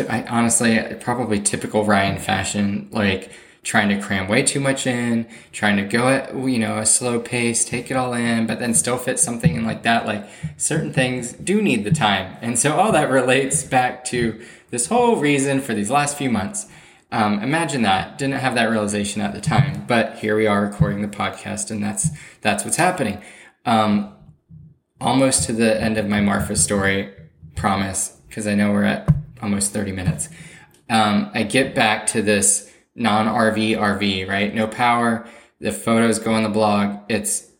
[0.10, 3.32] I, honestly, probably typical Ryan fashion, like
[3.64, 7.20] trying to cram way too much in, trying to go at, you know, a slow
[7.20, 10.06] pace, take it all in, but then still fit something in like that.
[10.06, 12.38] Like certain things do need the time.
[12.42, 16.68] And so all that relates back to this whole reason for these last few months.
[17.12, 18.18] Um, imagine that.
[18.18, 21.84] Didn't have that realization at the time, but here we are recording the podcast and
[21.84, 23.22] that's, that's what's happening.
[23.66, 24.14] Um,
[25.00, 27.14] almost to the end of my Marfa story,
[27.56, 29.08] promise, because I know we're at
[29.42, 30.30] almost 30 minutes.
[30.90, 34.54] Um, I get back to this non RV RV, right?
[34.54, 35.28] No power.
[35.60, 37.00] The photos go on the blog.
[37.10, 37.52] It's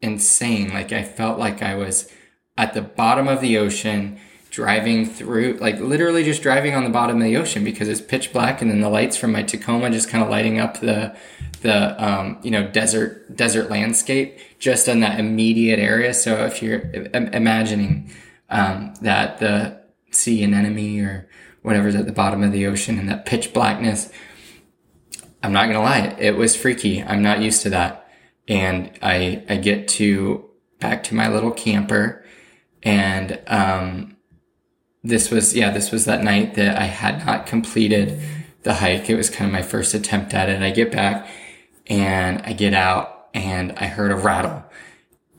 [0.00, 0.72] insane.
[0.72, 2.10] Like I felt like I was
[2.56, 4.18] at the bottom of the ocean
[4.50, 8.32] driving through, like literally just driving on the bottom of the ocean because it's pitch
[8.32, 11.16] black and then the lights from my Tacoma just kind of lighting up the,
[11.62, 16.12] the, um, you know, desert, desert landscape just in that immediate area.
[16.12, 16.82] So if you're
[17.14, 18.10] imagining,
[18.50, 19.82] um, that the,
[20.14, 21.28] sea anemone or
[21.62, 24.10] whatever's at the bottom of the ocean and that pitch blackness.
[25.42, 27.02] I'm not gonna lie, it was freaky.
[27.02, 28.08] I'm not used to that.
[28.48, 30.48] And I I get to
[30.80, 32.24] back to my little camper
[32.82, 34.16] and um
[35.04, 38.20] this was yeah, this was that night that I had not completed
[38.62, 39.10] the hike.
[39.10, 40.62] It was kind of my first attempt at it.
[40.62, 41.28] I get back
[41.86, 44.64] and I get out and I heard a rattle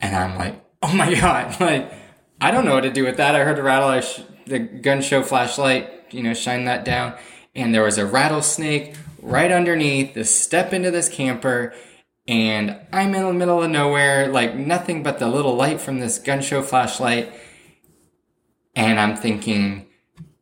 [0.00, 1.92] and I'm like, oh my God, like,
[2.40, 3.34] I don't know what to do with that.
[3.34, 3.88] I heard a rattle.
[3.88, 7.14] I sh- the gun show flashlight, you know, shine that down.
[7.54, 11.74] And there was a rattlesnake right underneath the step into this camper.
[12.28, 16.18] and I'm in the middle of nowhere, like nothing but the little light from this
[16.18, 17.32] gun show flashlight.
[18.76, 19.86] And I'm thinking,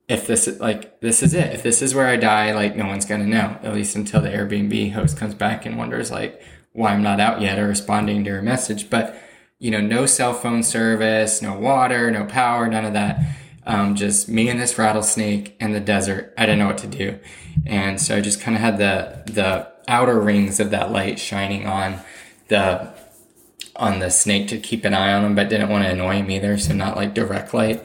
[0.08, 2.86] if this is like this is it, if this is where I die, like no
[2.86, 6.40] one's gonna know, at least until the Airbnb host comes back and wonders like
[6.72, 8.90] why I'm not out yet or responding to her message.
[8.90, 9.16] But
[9.58, 13.20] you know, no cell phone service, no water, no power, none of that.
[13.64, 16.34] Um, just me and this rattlesnake in the desert.
[16.36, 17.18] I didn't know what to do,
[17.64, 21.66] and so I just kind of had the the outer rings of that light shining
[21.66, 22.00] on
[22.48, 22.92] the
[23.76, 26.30] on the snake to keep an eye on him, but didn't want to annoy him
[26.30, 27.84] either, so not like direct light.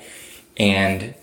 [0.57, 1.15] And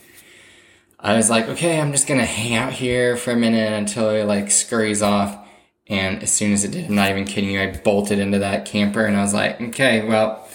[0.98, 4.24] I was like, okay, I'm just gonna hang out here for a minute until it
[4.24, 5.38] like scurries off.
[5.86, 8.64] And as soon as it did, I'm not even kidding you, I bolted into that
[8.64, 10.48] camper and I was like, okay, well,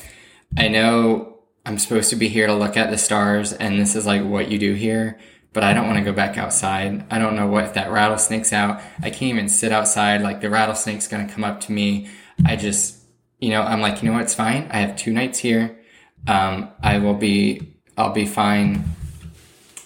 [0.58, 4.06] I know I'm supposed to be here to look at the stars and this is
[4.06, 5.20] like what you do here,
[5.54, 7.06] but I don't want to go back outside.
[7.12, 8.82] I don't know what if that rattlesnake's out.
[9.02, 10.22] I can't even sit outside.
[10.22, 12.10] Like the rattlesnake's going to come up to me.
[12.46, 12.98] I just,
[13.40, 14.24] you know, I'm like, you know what?
[14.24, 14.68] It's fine.
[14.72, 15.80] I have two nights here.
[16.28, 18.84] Um, I will be, I'll be fine.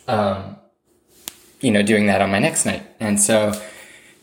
[0.07, 0.57] Um,
[1.59, 2.83] you know, doing that on my next night.
[2.99, 3.53] And so,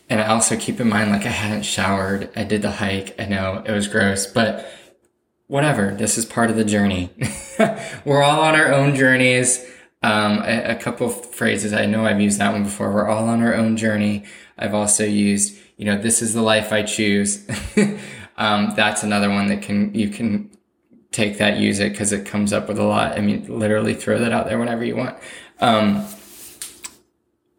[0.08, 2.30] and I also keep in mind, like I hadn't showered.
[2.36, 3.14] I did the hike.
[3.18, 4.66] I know it was gross, but
[5.50, 5.90] whatever.
[5.90, 7.10] This is part of the journey.
[8.04, 9.66] We're all on our own journeys.
[10.00, 11.74] Um, a, a, couple phrases.
[11.74, 12.90] I know I've used that one before.
[12.90, 14.24] We're all on our own journey.
[14.56, 17.46] I've also used, you know, this is the life I choose.
[18.38, 20.50] um, that's another one that can, you can
[21.10, 23.18] take that, use it because it comes up with a lot.
[23.18, 25.18] I mean, literally throw that out there whenever you want.
[25.58, 26.06] Um,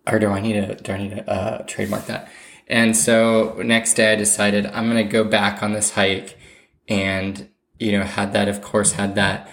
[0.08, 2.32] or do I need to, do I need to, uh, trademark that?
[2.68, 6.40] And so next day I decided I'm going to go back on this hike
[6.88, 7.51] and,
[7.82, 9.50] you know, had that, of course, had that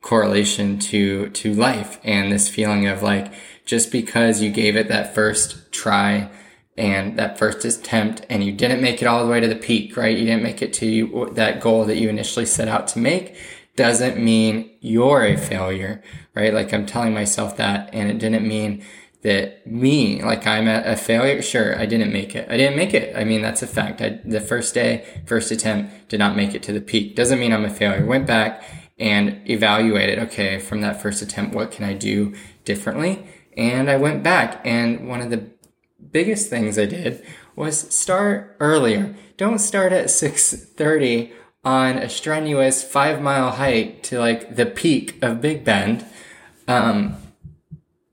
[0.00, 3.32] correlation to, to life and this feeling of like,
[3.64, 6.30] just because you gave it that first try
[6.76, 9.96] and that first attempt and you didn't make it all the way to the peak,
[9.96, 10.16] right?
[10.16, 13.36] You didn't make it to you, that goal that you initially set out to make
[13.76, 16.02] doesn't mean you're a failure,
[16.34, 16.52] right?
[16.52, 18.84] Like I'm telling myself that and it didn't mean
[19.22, 21.40] that me, like I'm a, a, failure.
[21.42, 22.48] Sure, I didn't make it.
[22.50, 23.16] I didn't make it.
[23.16, 24.02] I mean, that's a fact.
[24.02, 27.14] I, the first day, first attempt did not make it to the peak.
[27.14, 28.04] Doesn't mean I'm a failure.
[28.04, 28.64] Went back
[28.98, 33.26] and evaluated, okay, from that first attempt, what can I do differently?
[33.56, 35.50] And I went back and one of the
[36.10, 37.24] biggest things I did
[37.56, 39.14] was start earlier.
[39.36, 41.32] Don't start at 630
[41.64, 46.04] on a strenuous five mile hike to like the peak of Big Bend.
[46.66, 47.16] Um,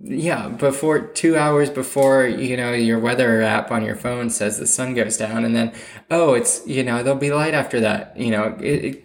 [0.01, 4.65] yeah, before two hours before, you know, your weather app on your phone says the
[4.65, 5.73] sun goes down and then,
[6.09, 8.15] oh, it's, you know, there'll be light after that.
[8.17, 9.03] You know, it, it,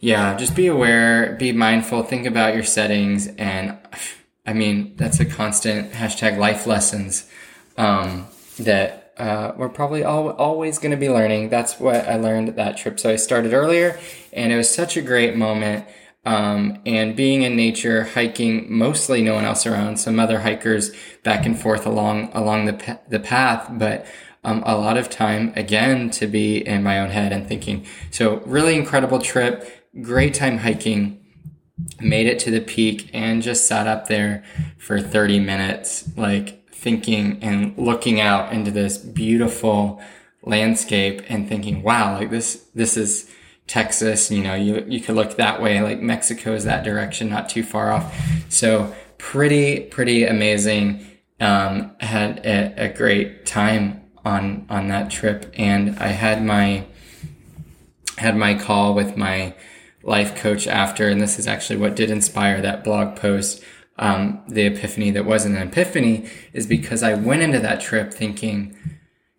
[0.00, 3.26] yeah, just be aware, be mindful, think about your settings.
[3.26, 3.76] And
[4.46, 7.28] I mean, that's a constant hashtag life lessons,
[7.76, 11.48] um, that, uh, we're probably all, always going to be learning.
[11.50, 12.98] That's what I learned that trip.
[13.00, 13.98] So I started earlier
[14.32, 15.86] and it was such a great moment
[16.26, 20.90] um, and being in nature, hiking, mostly no one else around, some other hikers
[21.22, 24.04] back and forth along, along the, the path, but,
[24.42, 27.86] um, a lot of time again to be in my own head and thinking.
[28.10, 29.68] So really incredible trip,
[30.02, 31.24] great time hiking,
[32.00, 34.44] made it to the peak and just sat up there
[34.78, 40.00] for 30 minutes, like thinking and looking out into this beautiful
[40.42, 43.30] landscape and thinking, wow, like this, this is,
[43.66, 47.48] Texas, you know, you, you could look that way, like Mexico is that direction, not
[47.48, 48.16] too far off.
[48.48, 51.04] So pretty, pretty amazing.
[51.40, 55.52] Um, had a, a great time on, on that trip.
[55.56, 56.86] And I had my,
[58.18, 59.54] had my call with my
[60.02, 63.62] life coach after, and this is actually what did inspire that blog post.
[63.98, 68.76] Um, the epiphany that wasn't an epiphany is because I went into that trip thinking,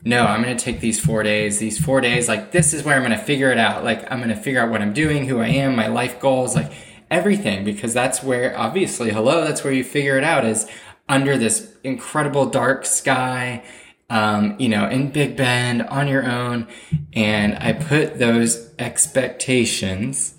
[0.04, 2.96] no, I'm going to take these four days, these four days, like this is where
[2.96, 3.84] I'm going to figure it out.
[3.84, 6.56] Like I'm going to figure out what I'm doing, who I am, my life goals,
[6.56, 6.72] like
[7.10, 10.70] everything, because that's where obviously, hello, that's where you figure it out is
[11.10, 13.64] under this incredible dark sky,
[14.10, 16.68] um, you know, in Big Bend on your own.
[17.14, 20.36] And I put those expectations,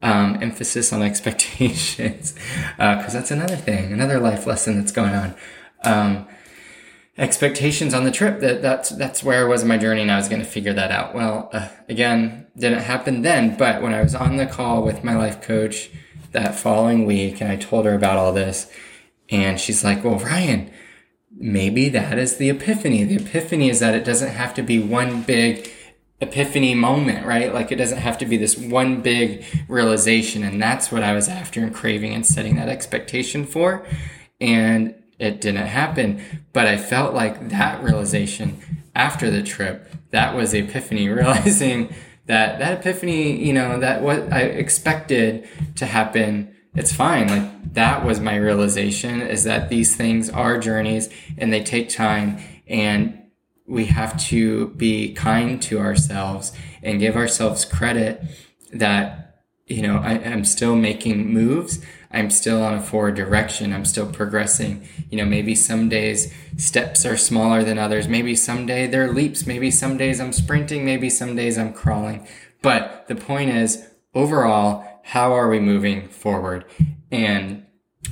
[0.00, 2.34] um, emphasis on expectations,
[2.78, 5.34] uh, cause that's another thing, another life lesson that's going on.
[5.84, 6.26] Um,
[7.18, 10.16] expectations on the trip that that's that's where I was in my journey and I
[10.16, 11.14] was going to figure that out.
[11.14, 15.16] Well, uh, again, didn't happen then, but when I was on the call with my
[15.16, 15.90] life coach
[16.32, 18.70] that following week and I told her about all this
[19.30, 20.70] and she's like, "Well, Ryan,
[21.36, 23.02] maybe that is the epiphany.
[23.04, 25.70] The epiphany is that it doesn't have to be one big
[26.20, 27.52] epiphany moment, right?
[27.52, 31.28] Like it doesn't have to be this one big realization and that's what I was
[31.28, 33.84] after and craving and setting that expectation for."
[34.40, 36.20] And it didn't happen.
[36.52, 38.60] But I felt like that realization
[38.94, 41.94] after the trip that was epiphany, realizing
[42.26, 47.28] that that epiphany, you know, that what I expected to happen, it's fine.
[47.28, 52.38] Like that was my realization is that these things are journeys and they take time
[52.66, 53.18] and
[53.66, 56.52] we have to be kind to ourselves
[56.82, 58.22] and give ourselves credit
[58.72, 61.84] that, you know, I am still making moves.
[62.10, 63.72] I'm still on a forward direction.
[63.72, 64.88] I'm still progressing.
[65.10, 68.08] You know, maybe some days steps are smaller than others.
[68.08, 69.46] Maybe someday they're leaps.
[69.46, 70.84] Maybe some days I'm sprinting.
[70.84, 72.26] Maybe some days I'm crawling.
[72.62, 76.64] But the point is, overall, how are we moving forward?
[77.10, 77.66] And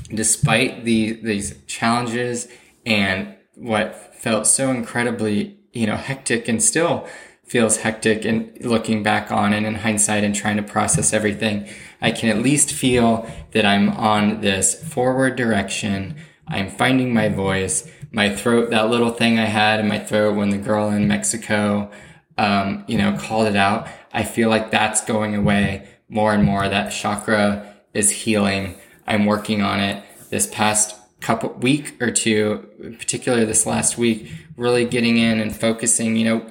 [0.09, 2.49] despite the, these challenges
[2.85, 7.09] and what felt so incredibly, you know, hectic and still
[7.47, 11.69] feels hectic and looking back on and in hindsight and trying to process everything,
[12.03, 16.17] I can at least feel that I'm on this forward direction.
[16.49, 17.89] I'm finding my voice.
[18.11, 21.91] My throat, that little thing I had in my throat when the girl in Mexico,
[22.39, 23.89] um, you know, called it out.
[24.13, 26.69] I feel like that's going away more and more.
[26.69, 28.77] That chakra is healing.
[29.07, 34.85] I'm working on it this past couple week or two, particularly this last week, really
[34.85, 36.51] getting in and focusing, you know,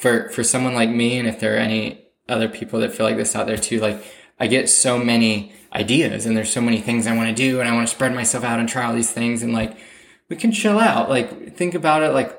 [0.00, 3.16] for, for someone like me, and if there are any other people that feel like
[3.16, 4.02] this out there too, like
[4.38, 7.68] I get so many ideas and there's so many things I want to do and
[7.68, 9.76] I want to spread myself out and try all these things and like
[10.28, 11.08] we can chill out.
[11.08, 12.38] Like think about it like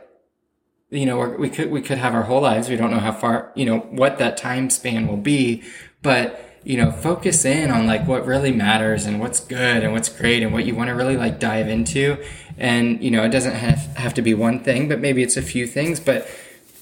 [0.90, 2.70] you know we could we could have our whole lives.
[2.70, 5.64] We don't know how far you know what that time span will be,
[6.02, 10.10] but you know focus in on like what really matters and what's good and what's
[10.10, 12.24] great and what you want to really like dive into.
[12.58, 15.42] And you know it doesn't have have to be one thing, but maybe it's a
[15.42, 16.28] few things, but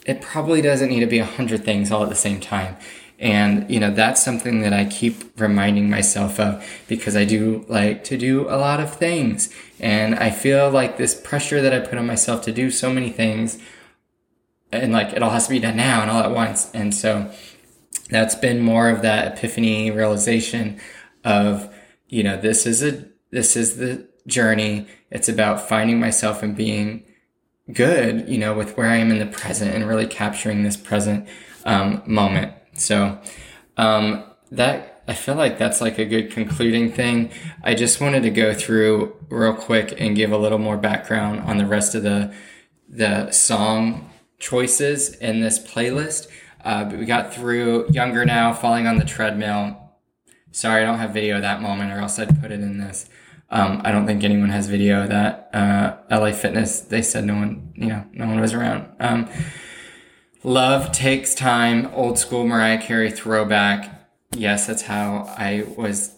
[0.06, 2.78] it probably doesn't need to be a hundred things all at the same time.
[3.18, 8.04] And, you know, that's something that I keep reminding myself of because I do like
[8.06, 9.54] to do a lot of things.
[9.80, 13.10] And I feel like this pressure that I put on myself to do so many
[13.10, 13.58] things
[14.72, 16.70] and like it all has to be done now and all at once.
[16.74, 17.32] And so
[18.10, 20.80] that's been more of that epiphany realization
[21.24, 21.74] of,
[22.10, 24.88] you know, this is a, this is the journey.
[25.10, 27.06] It's about finding myself and being
[27.72, 31.28] good, you know, with where I am in the present and really capturing this present
[31.66, 32.54] um, moment.
[32.74, 33.20] So
[33.78, 37.32] um, that I feel like that's like a good concluding thing.
[37.64, 41.58] I just wanted to go through real quick and give a little more background on
[41.58, 42.34] the rest of the
[42.88, 44.10] the song
[44.40, 46.28] choices in this playlist.
[46.64, 49.80] Uh, but we got through Younger Now, Falling on the Treadmill.
[50.52, 53.08] Sorry, I don't have video of that moment, or else I'd put it in this.
[53.50, 55.50] Um, I don't think anyone has video of that.
[55.54, 58.90] Uh, LA Fitness, they said no one, you know, no one was around.
[59.00, 59.30] Um,
[60.46, 64.08] Love takes time, old school Mariah Carey throwback.
[64.32, 66.14] Yes, that's how I was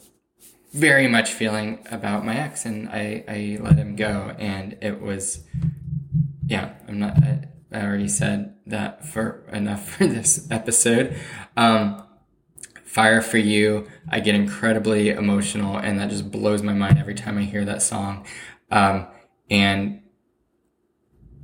[0.74, 5.46] very much feeling about my ex, and I, I let him go, and it was,
[6.46, 11.16] yeah, I'm not, I, already said that for enough for this episode.
[11.56, 12.04] Um,
[12.98, 17.38] Fire for You, I get incredibly emotional, and that just blows my mind every time
[17.38, 18.26] I hear that song.
[18.72, 19.06] Um,
[19.52, 20.02] and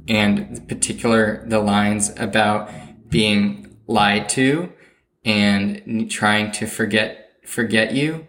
[0.08, 2.72] and particular the lines about
[3.08, 4.74] being lied to
[5.24, 8.28] and trying to forget forget you.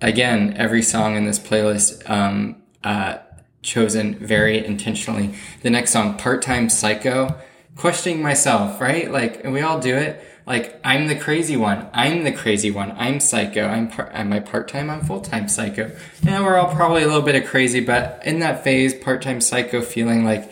[0.00, 3.18] Again every song in this playlist um, uh,
[3.62, 5.36] chosen very intentionally.
[5.62, 7.38] The next song part-time psycho.
[7.76, 9.08] Questioning myself right?
[9.08, 11.88] Like and we all do it like I'm the crazy one.
[11.92, 12.92] I'm the crazy one.
[12.92, 13.66] I'm psycho.
[13.66, 14.10] I'm part.
[14.14, 14.88] Am I part time?
[14.88, 15.94] I'm full time psycho.
[16.26, 19.42] And we're all probably a little bit of crazy, but in that phase, part time
[19.42, 20.50] psycho, feeling like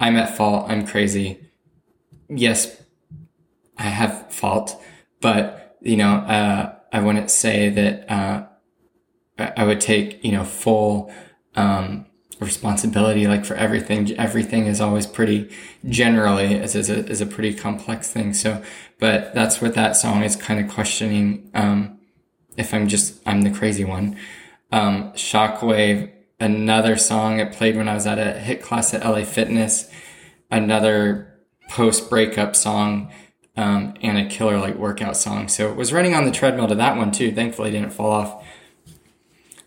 [0.00, 0.70] I'm at fault.
[0.70, 1.38] I'm crazy.
[2.28, 2.82] Yes,
[3.76, 4.82] I have fault,
[5.20, 8.46] but you know, uh, I wouldn't say that uh,
[9.38, 11.12] I would take you know full
[11.54, 12.06] um,
[12.40, 14.10] responsibility like for everything.
[14.18, 15.50] Everything is always pretty
[15.88, 18.34] generally is, is, a, is a pretty complex thing.
[18.34, 18.62] So
[18.98, 21.98] but that's what that song is kind of questioning um,
[22.56, 24.16] if i'm just i'm the crazy one.
[24.72, 29.24] Um, shockwave another song it played when i was at a HIIT class at la
[29.24, 29.90] fitness.
[30.50, 33.10] Another post breakup song
[33.56, 35.48] um, and a killer like workout song.
[35.48, 37.32] So it was running on the treadmill to that one too.
[37.32, 38.46] Thankfully didn't fall off.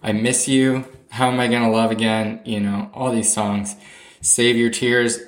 [0.02, 2.42] I miss you how Am I Gonna Love Again?
[2.46, 3.76] You know, all these songs.
[4.22, 5.20] Save Your Tears.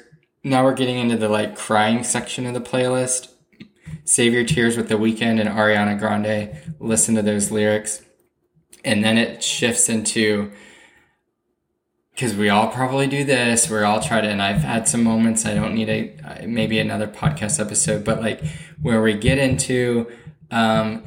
[0.44, 3.30] Now we're getting into the like crying section of the playlist.
[4.04, 6.58] Save Your Tears with The Weeknd and Ariana Grande.
[6.80, 8.02] Listen to those lyrics.
[8.84, 10.52] And then it shifts into
[12.14, 13.70] because we all probably do this.
[13.70, 15.46] We're all trying to, and I've had some moments.
[15.46, 18.44] I don't need a maybe another podcast episode, but like
[18.82, 20.12] where we get into,
[20.52, 21.04] um,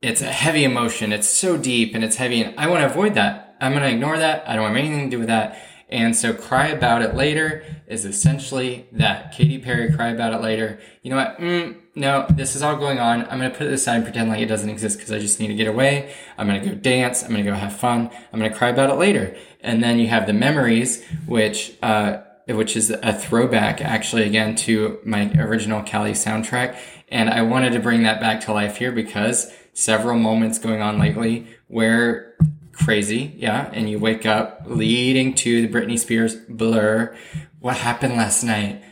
[0.00, 1.12] it's a heavy emotion.
[1.12, 3.51] It's so deep and it's heavy, and I want to avoid that.
[3.62, 4.48] I'm going to ignore that.
[4.48, 5.58] I don't want anything to do with that.
[5.88, 9.32] And so Cry About It Later is essentially that.
[9.32, 10.80] Katy Perry, Cry About It Later.
[11.02, 11.38] You know what?
[11.38, 13.20] Mm, no, this is all going on.
[13.28, 15.38] I'm going to put it aside and pretend like it doesn't exist because I just
[15.38, 16.14] need to get away.
[16.38, 17.22] I'm going to go dance.
[17.22, 18.10] I'm going to go have fun.
[18.32, 19.36] I'm going to cry about it later.
[19.60, 24.98] And then you have the memories, which, uh, which is a throwback actually again to
[25.04, 26.78] my original Cali soundtrack.
[27.10, 30.98] And I wanted to bring that back to life here because several moments going on
[30.98, 32.34] lately where
[32.72, 37.16] crazy, yeah, and you wake up leading to the Britney Spears blur.
[37.60, 38.82] What happened last night?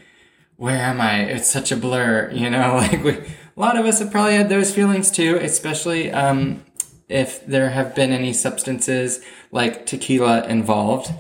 [0.57, 1.23] Where am I?
[1.23, 3.25] It's such a blur, you know, like we, a
[3.57, 6.65] lot of us have probably had those feelings too, especially, um,
[7.09, 9.21] if there have been any substances
[9.51, 11.13] like tequila involved.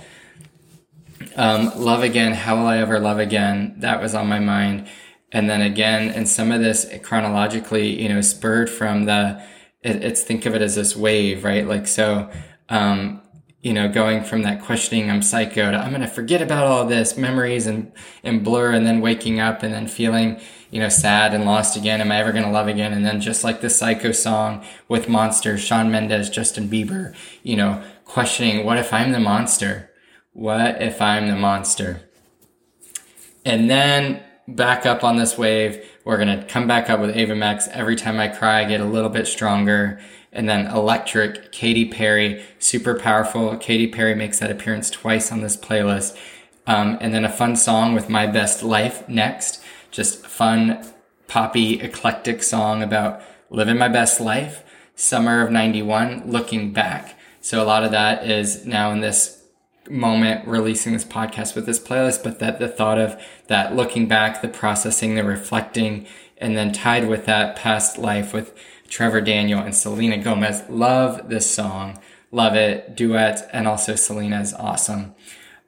[1.37, 2.33] Um, love again.
[2.33, 3.75] How will I ever love again?
[3.79, 4.87] That was on my mind.
[5.33, 9.43] And then again, and some of this chronologically, you know, spurred from the,
[9.83, 11.67] it, it's think of it as this wave, right?
[11.67, 12.31] Like, so,
[12.71, 13.21] um,
[13.63, 16.87] you know, going from that questioning, I'm psycho to I'm going to forget about all
[16.87, 17.93] this memories and,
[18.25, 20.41] and blur and then waking up and then feeling,
[20.71, 22.01] you know, sad and lost again.
[22.01, 22.95] Am I ever going to love again?
[22.95, 27.83] And then just like the psycho song with monsters, Shawn Mendes, Justin Bieber, you know,
[28.07, 29.91] questioning, what if I'm the monster?
[30.33, 32.09] What if I'm the monster?
[33.45, 35.87] And then back up on this wave.
[36.05, 37.69] We're going to come back up with Ava Max.
[37.69, 40.01] Every time I cry, I get a little bit stronger
[40.33, 43.57] and then Electric, Katy Perry, super powerful.
[43.57, 46.17] Katy Perry makes that appearance twice on this playlist.
[46.67, 49.63] Um, and then a fun song with My Best Life next.
[49.91, 50.87] Just fun,
[51.27, 54.63] poppy, eclectic song about living my best life.
[54.95, 57.19] Summer of 91, looking back.
[57.41, 59.40] So a lot of that is now in this
[59.91, 64.41] moment releasing this podcast with this playlist, but that the thought of that looking back,
[64.41, 66.07] the processing, the reflecting,
[66.39, 68.55] and then tied with that past life with
[68.89, 70.63] Trevor Daniel and Selena Gomez.
[70.69, 71.99] Love this song.
[72.33, 72.97] Love it.
[72.97, 73.49] Duet.
[73.53, 75.15] And also Selena is awesome.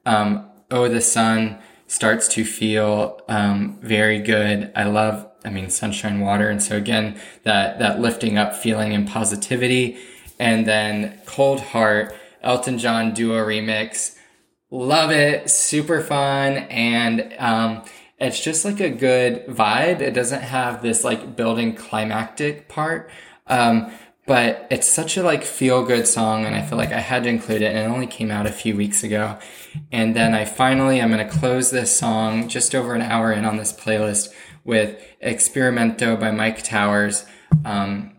[0.07, 4.73] Um, oh, the sun starts to feel, um, very good.
[4.75, 6.49] I love, I mean, sunshine water.
[6.49, 9.99] And so again, that, that lifting up feeling and positivity.
[10.39, 14.17] And then cold heart, Elton John duo remix.
[14.71, 15.51] Love it.
[15.51, 16.59] Super fun.
[16.71, 17.83] And, um,
[18.23, 20.01] it's just like a good vibe.
[20.01, 23.11] It doesn't have this like building climactic part.
[23.49, 23.93] Um,
[24.27, 27.29] but it's such a like feel good song and I feel like I had to
[27.29, 29.39] include it and it only came out a few weeks ago.
[29.91, 33.45] And then I finally, I'm going to close this song just over an hour in
[33.45, 34.33] on this playlist
[34.65, 37.25] with Experimento by Myke Towers.
[37.65, 38.12] Um,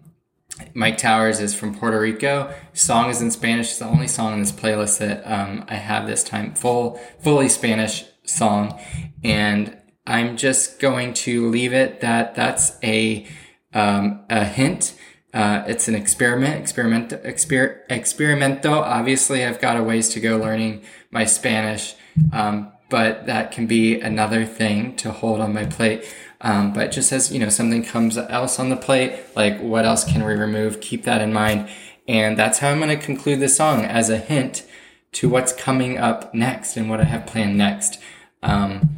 [0.76, 2.54] Myke Towers is from Puerto Rico.
[2.74, 3.70] Song is in Spanish.
[3.72, 6.54] It's the only song in this playlist that um, I have this time.
[6.54, 8.80] Full, fully Spanish song.
[9.24, 13.28] And I'm just going to leave it that that's a
[13.74, 14.95] um, a hint.
[15.34, 18.72] Uh, it's an experiment, experiment, exper- experimento.
[18.72, 21.95] Obviously, I've got a ways to go learning my Spanish,
[22.32, 26.06] um, but that can be another thing to hold on my plate.
[26.43, 30.03] Um, but just as you know, something comes else on the plate, like what else
[30.03, 30.81] can we remove?
[30.81, 31.69] Keep that in mind,
[32.07, 34.65] and that's how I'm going to conclude the song as a hint
[35.13, 37.99] to what's coming up next and what I have planned next.
[38.41, 38.97] Um,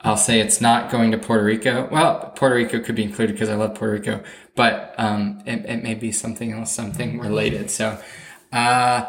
[0.00, 1.88] I'll say it's not going to Puerto Rico.
[1.90, 4.22] Well, Puerto Rico could be included because I love Puerto Rico,
[4.54, 7.70] but um, it, it, may be something else, something related.
[7.70, 7.98] So,
[8.52, 9.06] uh,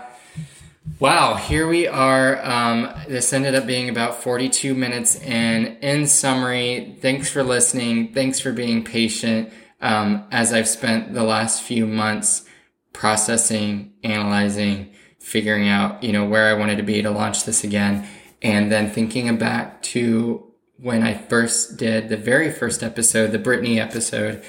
[1.00, 2.44] wow, here we are.
[2.46, 5.20] Um, this ended up being about 42 minutes.
[5.22, 8.14] And in summary, thanks for listening.
[8.14, 12.46] Thanks for being patient um, as I've spent the last few months
[12.94, 18.08] processing, analyzing, figuring out, you know, where I wanted to be to launch this again.
[18.42, 23.80] And then thinking back to when I first did the very first episode, the Brittany
[23.80, 24.44] episode,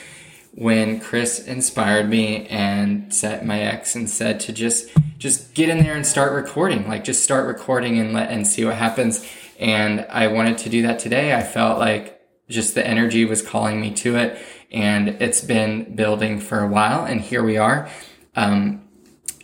[0.59, 5.79] when Chris inspired me and set my ex and said to just just get in
[5.79, 9.25] there and start recording, like just start recording and let and see what happens.
[9.61, 11.33] And I wanted to do that today.
[11.33, 14.37] I felt like just the energy was calling me to it,
[14.73, 17.89] and it's been building for a while, and here we are.
[18.35, 18.83] Um,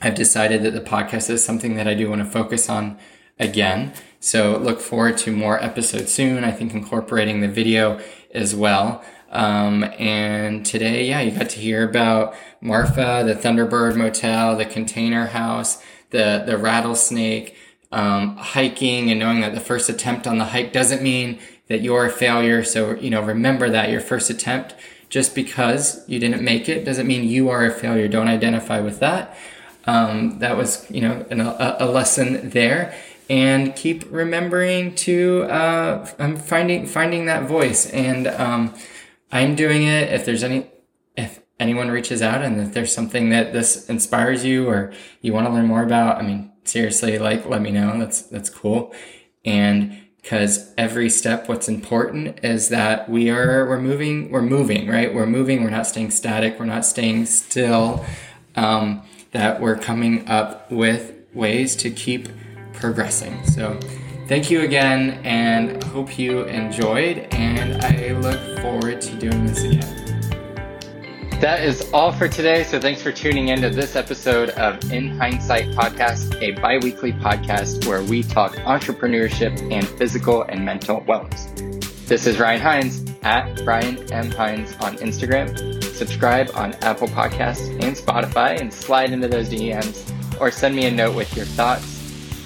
[0.03, 2.99] I've decided that the podcast is something that I do want to focus on
[3.39, 3.93] again.
[4.19, 6.43] So look forward to more episodes soon.
[6.43, 8.01] I think incorporating the video
[8.33, 9.05] as well.
[9.35, 15.27] Um, and today, yeah, you got to hear about Marfa, the Thunderbird Motel, the Container
[15.27, 17.57] House, the the rattlesnake,
[17.91, 22.07] um, hiking, and knowing that the first attempt on the hike doesn't mean that you're
[22.07, 22.63] a failure.
[22.63, 24.75] So you know, remember that your first attempt,
[25.09, 28.07] just because you didn't make it, doesn't mean you are a failure.
[28.07, 29.37] Don't identify with that.
[29.87, 32.95] Um, that was you know an, a, a lesson there
[33.29, 38.75] and keep remembering to uh, I'm finding finding that voice and um,
[39.33, 40.71] I'm doing it if there's any
[41.17, 45.47] if anyone reaches out and if there's something that this inspires you or you want
[45.47, 48.95] to learn more about I mean seriously like let me know that's that's cool
[49.45, 55.13] And because every step, what's important is that we are, we're moving, we're moving, right?
[55.15, 55.63] We're moving.
[55.63, 56.59] We're not staying static.
[56.59, 58.05] We're not staying still.
[58.57, 59.03] Um,
[59.33, 62.29] that we're coming up with ways to keep
[62.73, 63.45] progressing.
[63.45, 63.79] So
[64.27, 67.19] thank you again and hope you enjoyed.
[67.33, 70.05] And I look forward to doing this again.
[71.41, 72.65] That is all for today.
[72.65, 77.13] So thanks for tuning in to this episode of In Hindsight Podcast, a bi weekly
[77.13, 81.51] podcast where we talk entrepreneurship and physical and mental wellness.
[82.07, 84.31] This is Ryan Hines at Ryan M.
[84.31, 85.83] Hines on Instagram.
[85.83, 90.11] Subscribe on Apple Podcasts and Spotify and slide into those DMs
[90.41, 91.85] or send me a note with your thoughts.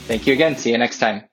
[0.06, 0.56] Thank you again.
[0.56, 1.27] See you next time.